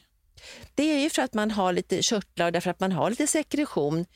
[0.75, 3.27] Det är ju för att man har lite körtlar och därför att man har lite
[3.27, 4.07] sekretion.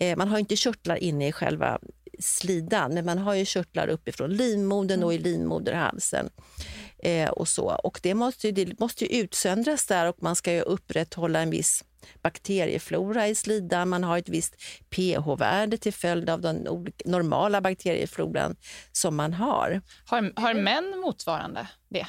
[0.00, 1.78] Eh, man har inte körtlar inne i själva
[2.18, 6.30] slidan, men man har ju körtlar uppifrån livmodern och i livmoderhalsen.
[6.98, 7.80] Eh, och så.
[7.84, 11.50] Och det måste, ju, det måste ju utsöndras där och man ska ju upprätthålla en
[11.50, 11.84] viss
[12.22, 13.88] bakterieflora i slidan.
[13.88, 14.54] Man har ett visst
[14.90, 16.68] pH-värde till följd av den
[17.04, 18.56] normala bakteriefloran
[18.92, 19.82] som man har.
[20.06, 22.06] Har, har män motsvarande det?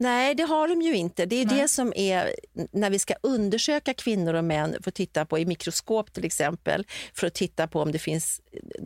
[0.00, 1.26] Nej, det har de ju inte.
[1.26, 1.60] Det är Nej.
[1.60, 2.34] det som är
[2.72, 6.86] när vi ska undersöka kvinnor och män för att titta på i mikroskop till exempel
[7.14, 8.40] för att titta på om det finns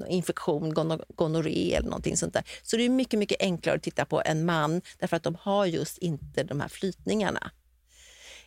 [0.08, 2.44] infektion, gono- gonorré eller någonting sånt där.
[2.62, 5.66] Så det är mycket, mycket enklare att titta på en man därför att de har
[5.66, 7.50] just inte de här flytningarna.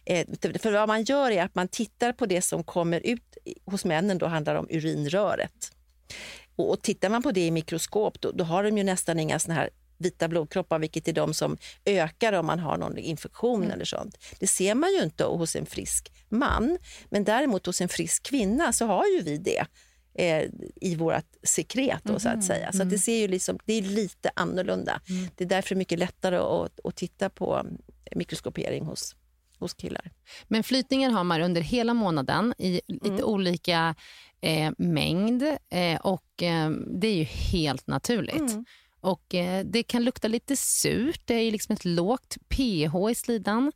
[0.06, 0.28] Eh,
[0.60, 4.18] för vad man gör är att man tittar på det som kommer ut hos männen,
[4.18, 5.72] då handlar det om urinröret.
[6.56, 9.40] Och, och tittar man på det i mikroskop då, då har de ju nästan inga
[9.40, 13.86] såna här vita blodkroppar, vilket är de som ökar om man har någon infektion eller
[13.86, 14.18] sånt.
[14.40, 16.78] Det ser man ju inte hos en frisk man,
[17.10, 19.66] men däremot hos en frisk kvinna så har ju vi det
[20.14, 22.72] eh, i vårt sekret då, så att säga.
[22.72, 25.02] Så att det ser ju liksom, det är lite annorlunda.
[25.36, 27.66] Det är därför mycket lättare att, att titta på
[28.16, 29.16] mikroskopering hos,
[29.60, 30.12] hos killar.
[30.48, 33.24] Men flytningar har man under hela månaden i lite Mm.
[33.24, 33.96] olika
[34.42, 38.52] eh, mängd eh, och eh, det är ju helt naturligt.
[38.52, 38.66] Mm.
[39.02, 43.16] Och eh, Det kan lukta lite surt, det är ju liksom ett lågt pH i
[43.16, 43.72] slidan.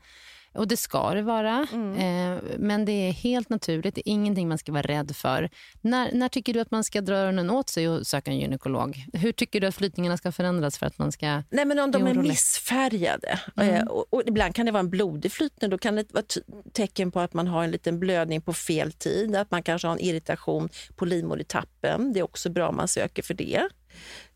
[0.53, 1.93] Och det ska det vara, Mm.
[1.95, 3.95] eh, men det är helt naturligt.
[3.95, 5.49] Det är ingenting man ska vara rädd för.
[5.81, 9.05] När, när tycker du att man ska dra öronen åt sig och söka en gynekolog?
[9.13, 11.43] Hur tycker du att flytningarna ska förändras för att man ska...
[11.49, 13.39] Nej, men om de är missfärgade.
[13.61, 15.69] Eh, och, och ibland kan det vara en blodig flytning.
[15.69, 16.23] Då kan det vara
[16.73, 19.35] tecken på att man har en liten blödning på fel tid.
[19.35, 22.13] Att man kanske har en irritation på livmodertappen.
[22.13, 23.61] Det är också bra om man söker för det.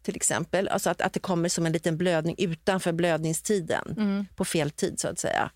[0.01, 0.67] Till exempel.
[0.67, 4.27] Alltså att, att det kommer som en liten blödning utanför blödningstiden.
[4.35, 5.51] På fel tid så att säga.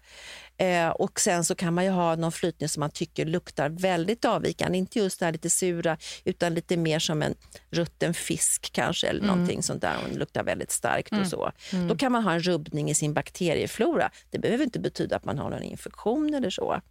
[0.57, 4.25] Eh, och sen så kan man ju ha någon flytning som man tycker luktar väldigt
[4.25, 4.77] avvikande.
[4.77, 7.35] Inte just det här lite sura, utan lite mer som en
[7.69, 9.07] rutten fisk kanske.
[9.07, 9.97] Eller någonting sånt där.
[10.03, 11.51] Och den luktar väldigt starkt och så.
[11.87, 14.11] Då kan man ha en rubbning i sin bakterieflora.
[14.29, 16.81] Det behöver inte betyda att man har någon infektion eller så.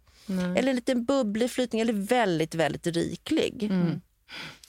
[0.57, 3.69] Eller en liten bubblig flytning, eller väldigt, väldigt riklig.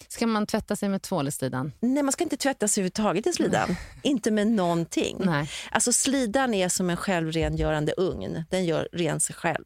[0.08, 1.72] Ska man tvätta sig med tvål i slidan?
[1.80, 3.76] Nej, man ska inte tvätta sig överhuvudtaget i slidan.
[4.02, 5.16] inte med någonting.
[5.20, 5.50] Nej.
[5.70, 8.44] Alltså slidan är som en självrengörande ugn.
[8.50, 9.64] Den gör ren sig själv.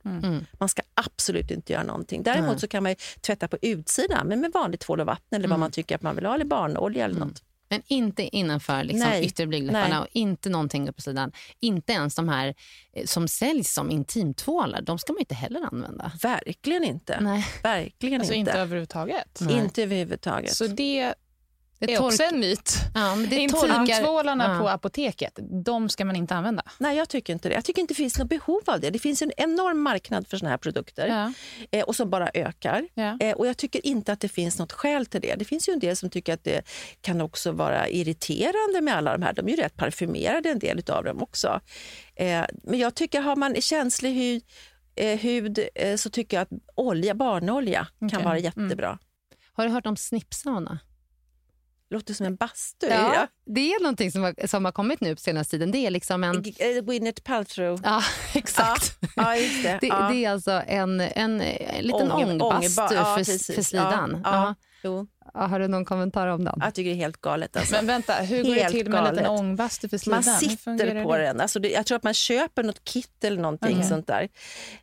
[0.59, 2.22] Man ska absolut inte göra någonting.
[2.22, 5.59] Däremot så kan man tvätta på utsidan, men med vanligt tvål och vatten eller vad
[5.59, 7.43] man tycker att man vill ha, eller barnolja eller något.
[7.72, 9.24] Men inte innanför liksom, Nej.
[9.24, 9.98] yttre blygdläpparna Nej.
[9.98, 11.32] och inte någonting upp på sidan.
[11.60, 12.54] Inte ens de här
[12.92, 14.82] eh, som säljs som intimtvålar.
[14.82, 16.12] De ska man inte heller använda.
[16.22, 17.20] Verkligen inte.
[17.20, 17.46] Nej.
[17.62, 18.60] Verkligen Alltså inte inte.
[18.60, 19.40] överhuvudtaget.
[19.50, 20.54] Inte överhuvudtaget.
[20.54, 21.14] Så det
[21.87, 22.74] Det är också tork- en myt.
[22.95, 23.39] Ja, torkar...
[23.39, 24.59] Intimtvålarna Ja.
[24.61, 26.62] på apoteket, de ska man inte använda.
[26.78, 27.55] Nej, jag tycker inte det.
[27.55, 28.91] Jag tycker inte det finns något behov av det.
[28.91, 31.33] Det finns en enorm marknad för såna här produkter Ja.
[31.78, 32.89] eh, och som bara ökar.
[32.95, 33.18] Ja.
[33.20, 35.35] Eh, och jag tycker inte att det finns något skäl till det.
[35.35, 36.62] Det finns ju en del som tycker att det
[37.01, 39.33] kan också vara irriterande med alla de här.
[39.33, 41.61] De är ju rätt parfymerade en del av dem också.
[42.16, 44.43] Eh, men jag tycker har man känslig hud,
[44.95, 48.24] eh, hud eh, så tycker jag att olja, barnolja kan Okej.
[48.24, 48.99] vara jättebra.
[49.53, 50.78] Har du hört om snippsauna?
[51.93, 52.86] Låter som en bastu.
[52.86, 55.70] Ja, det är någonting som har, som har kommit nu på senaste tiden.
[55.72, 56.36] Det är liksom en...
[56.59, 57.80] Eh, Gwyneth Paltrow.
[57.84, 58.03] Ja,
[58.34, 58.99] exakt.
[59.16, 59.78] Ja, just det.
[59.80, 60.09] Det, ja.
[60.12, 64.20] det är alltså en, en, en liten Ånge- ångbastu ångeba- ja, för, för slidan.
[65.35, 66.59] Har du någon kommentar om den?
[66.61, 67.57] Jag tycker det är helt galet.
[67.57, 67.74] Alltså.
[67.74, 70.22] Men vänta, hur går det Helt till med en liten ångbastu för slidan?
[70.26, 71.22] Man sitter på det?
[71.24, 71.41] den.
[71.41, 73.89] Alltså det, jag tror att man köper något kit eller någonting Okej.
[73.89, 74.28] sånt där.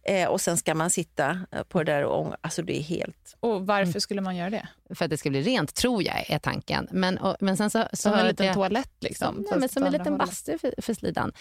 [0.04, 2.84] Eh, och sen ska man sitta eh, på det där och ång- Alltså det är
[2.84, 3.36] helt...
[3.40, 4.68] Och varför skulle man göra det?
[4.96, 6.88] För att det ska bli rent, tror jag är tanken.
[6.92, 9.36] Men, och, men sen så, så Som en jag liten att- toalett liksom?
[9.36, 11.32] Som, nej, men som en liten bastu för, för slidan.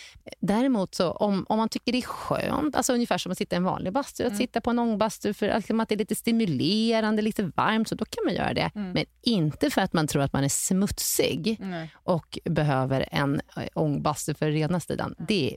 [0.40, 3.58] Däremot, så, om, om man tycker det är skönt, alltså ungefär som att sitta i
[3.58, 6.14] en vanlig bastu, att sitta på en ångbastu för att, liksom, att det är lite
[6.14, 8.70] stimulerande, lite varmt, så då kan man göra det.
[8.98, 11.90] Men inte för att man tror att man är smutsig Nej.
[11.94, 15.14] och behöver en eh, ångbastu för rena slidan.
[15.18, 15.56] Det är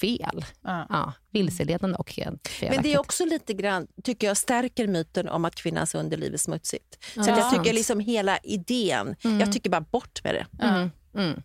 [0.00, 0.44] fel.
[0.62, 0.86] Ja.
[0.88, 2.70] Ja, vilseledande och helt felaktigt.
[2.76, 6.38] Men det är också lite grann, tycker jag, stärker myten om att kvinnans underliv är
[6.38, 7.04] smutsigt.
[7.14, 7.38] Så att Ja.
[7.38, 10.64] jag tycker liksom hela idén, jag tycker bara bort med det.
[10.66, 11.42] Mm, mm.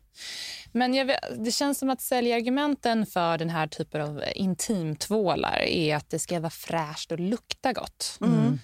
[0.71, 5.95] Men jag vet, det känns som att säljargumenten för den här typen av intimtvålar är
[5.95, 8.17] att det ska vara fräscht och lukta gott.
[8.21, 8.59] Mm.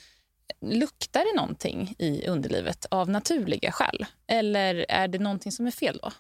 [0.62, 4.06] Luktar det någonting i underlivet av naturliga skäl?
[4.28, 6.12] Eller är det någonting som är fel då?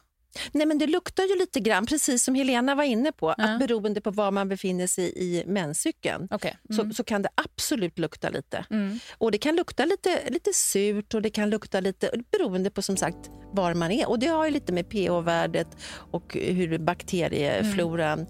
[0.51, 3.43] Nej men det luktar ju lite grann, precis som Helena var inne på, Ja.
[3.43, 6.57] att beroende på var man befinner sig i menscykeln Okej.
[6.75, 8.65] så, så kan det absolut lukta lite.
[8.69, 8.99] Mm.
[9.17, 12.97] Och det kan lukta lite, lite surt och det kan lukta lite beroende på som
[12.97, 14.09] sagt var man är.
[14.09, 15.67] Och det har ju lite med pH-värdet
[16.11, 18.27] och hur bakteriefloran eh,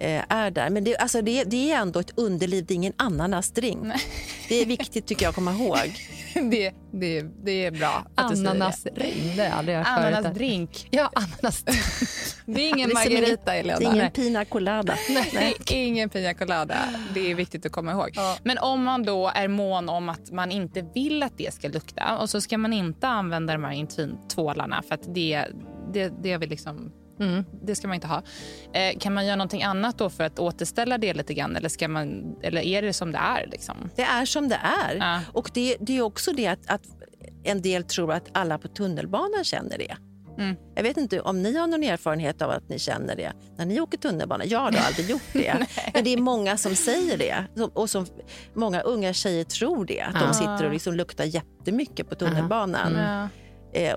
[0.00, 0.70] är där.
[0.70, 3.92] Men det, alltså det, det är ändå ett underliv, det är ingen ananasdrink.
[4.48, 5.76] Det är viktigt tycker jag att komma ihåg.
[6.50, 8.50] Det, det, det är bra att du säger det.
[8.50, 9.86] Ananasring, det har jag aldrig hört.
[9.86, 10.88] Ananasdrink.
[10.90, 11.64] Ja, ananas.
[12.46, 13.78] Det är ingen Det margarita, Det Elena.
[13.78, 14.10] är ingen Nej.
[14.10, 14.94] pina colada.
[15.34, 16.76] Nej, ingen pina colada.
[17.14, 18.16] Det är viktigt att komma ihåg.
[18.42, 22.18] Men om man då är mån om att man inte vill att det ska lukta
[22.18, 25.44] och så ska man inte använda de här intimtvålarna för att det,
[25.92, 27.44] det, det, vill liksom, Mm.
[27.62, 28.22] det ska man inte ha.
[28.72, 31.88] Eh, kan man göra någonting annat då för att återställa det lite grann eller, ska
[31.88, 33.46] man, eller är det som det är?
[33.46, 33.90] Liksom?
[33.96, 34.96] Det är som det är.
[34.96, 35.20] Ja.
[35.32, 36.82] Och det, det är också det att, att
[37.44, 39.96] en del tror att alla på tunnelbanan känner det.
[40.38, 40.56] Mm.
[40.74, 43.80] Jag vet inte om ni har någon erfarenhet av att ni känner det när ni
[43.80, 44.44] åker tunnelbana.
[44.44, 45.66] Jag har aldrig gjort det.
[45.94, 47.44] Men det är många som säger det.
[47.74, 48.06] Och som
[48.54, 50.00] många unga tjejer tror det.
[50.00, 50.26] Att Ja.
[50.26, 52.92] de sitter och liksom luktar jättemycket på tunnelbanan.
[52.94, 53.28] Ja.
[53.80, 53.96] Eh,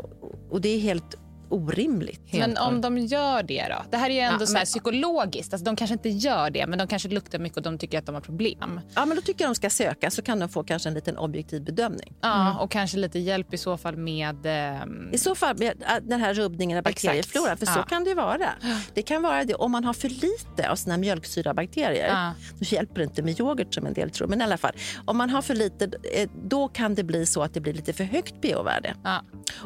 [0.50, 1.16] och det är helt
[1.50, 2.22] orimligt.
[2.26, 3.84] Helt Men om de gör det då?
[3.92, 5.54] Det här är ju ändå Ja, så här men- psykologiskt.
[5.54, 8.06] Alltså, de kanske inte gör det, men de kanske luktar mycket och de tycker att
[8.06, 8.82] de har problem.
[8.96, 11.18] Ja, men då tycker jag de ska söka så kan de få kanske en liten
[11.18, 12.14] objektiv bedömning.
[12.22, 14.38] Ja, Och kanske lite hjälp i så fall med...
[14.46, 17.84] ehm, I så fall med äh, den här rubbningen av bakteriefloran, för så Ja.
[17.84, 18.50] kan det vara.
[18.94, 22.08] Det kan vara det om man har för lite av sina mjölksyrabakterier.
[22.08, 22.34] Ja.
[22.60, 24.74] Då hjälper det inte med yoghurt som en del tror, men i alla fall.
[25.06, 25.86] Om man har för lite,
[26.16, 28.94] eh, då kan det bli så att det blir lite för högt pH-värde.
[29.04, 29.22] Ja.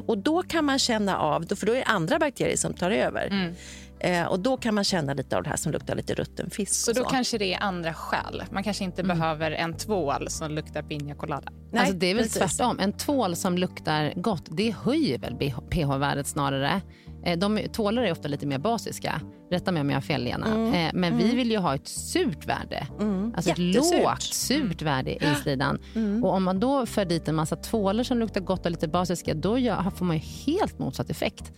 [0.07, 2.91] Och då kan man känna av, då- för då är det andra bakterier som tar
[2.91, 3.27] över.
[3.27, 3.53] Mm.
[3.99, 6.73] Eh, och då kan man känna lite av det här som luktar lite rutten fisk.
[6.73, 8.43] Så då kanske det är andra skäl.
[8.51, 9.17] Man kanske inte Mm.
[9.19, 11.51] behöver en tvål som luktar piña colada.
[11.71, 12.37] Nej, alltså det är väl precis.
[12.57, 12.79] tvärtom.
[12.79, 15.35] En tvål som luktar gott, det höjer väl
[15.69, 16.81] pH-värdet snarare.
[17.25, 19.21] Eh, De tvålar är ofta lite mer basiska.
[19.51, 20.47] Rätta mig om jag har fel, Lena.
[20.77, 22.87] Eh, Men vi vill ju ha ett surt värde.
[23.35, 24.03] Alltså ett Jättesurt.
[24.03, 25.79] lågt surt värde i slidan.
[26.23, 29.33] Och om man då för dit en massa tvålar som luktar gott och lite basiska,
[29.33, 29.57] då
[29.95, 31.51] får man ju helt motsatt effekt.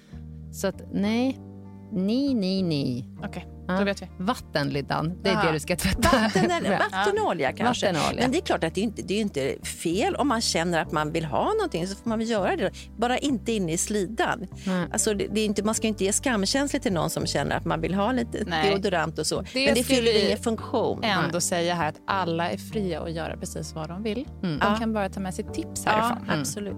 [0.54, 1.40] Så att nej,
[1.92, 3.10] nej, nej, nej.
[3.24, 3.78] Okej, Ja.
[3.80, 4.08] då vet vi.
[4.18, 5.22] Vatten, Liddan.
[5.24, 5.46] Det är Aha.
[5.48, 6.10] det du ska tvätta.
[6.20, 7.94] Vatten eller, vattenolja kanske.
[7.94, 8.22] Vattenolja.
[8.22, 10.82] Men det är klart att det är inte det är inte fel om man känner
[10.82, 12.72] att man vill ha någonting så får man väl göra det.
[12.98, 14.48] Bara inte inne i slidan.
[14.66, 14.88] Nej.
[14.94, 17.66] Alltså det, det är inte, man ska inte ge skamkänsla till någon som känner att
[17.66, 18.70] man vill ha lite Nej.
[18.70, 19.42] deodorant och så.
[19.42, 21.04] Det Men det fyller ingen funktion.
[21.04, 24.28] Ändå säga här att alla är fria att göra precis vad de vill.
[24.42, 24.76] De Ja.
[24.80, 26.40] kan bara ta med sig tips Ja, härifrån.
[26.40, 26.76] absolut.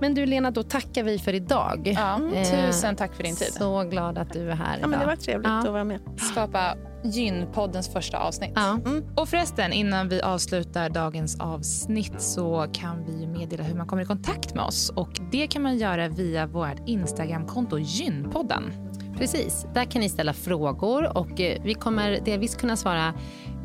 [0.00, 1.92] Men du Lena, då tackar vi för idag.
[1.96, 3.52] Ja, Eh, tusen tack för din tid.
[3.52, 5.06] Så glad att du är här Ja, men det idag.
[5.06, 5.58] var trevligt Ja.
[5.58, 6.00] att vara med.
[6.32, 6.74] Skapa
[7.04, 8.52] Gynpoddens första avsnitt.
[8.54, 8.78] Ja.
[9.16, 14.06] Och förresten, innan vi avslutar dagens avsnitt så kan vi meddela hur man kommer i
[14.06, 14.90] kontakt med oss.
[14.90, 18.72] Och Det kan man göra via vårt Instagramkonto Gynpodden.
[19.18, 23.14] Precis, där kan ni ställa frågor och eh, vi kommer delvis kunna svara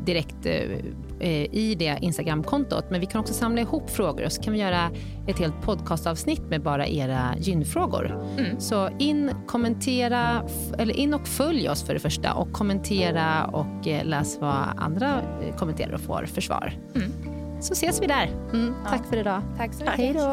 [0.04, 0.52] direkt eh,
[1.20, 2.84] eh, i det Instagramkontot.
[2.90, 4.90] Men vi kan också samla ihop frågor och så kan vi göra
[5.26, 8.24] ett helt podcastavsnitt med bara era gynfrågor.
[8.58, 10.42] Så in, kommentera,
[10.78, 15.20] eller in och följ oss för det första och kommentera och läs vad andra
[15.58, 16.72] kommenterar och får för svar.
[17.60, 18.30] Så ses vi där.
[18.52, 19.42] Mm, tack för idag.
[19.58, 19.90] Tack så då.
[19.90, 20.32] Hej då.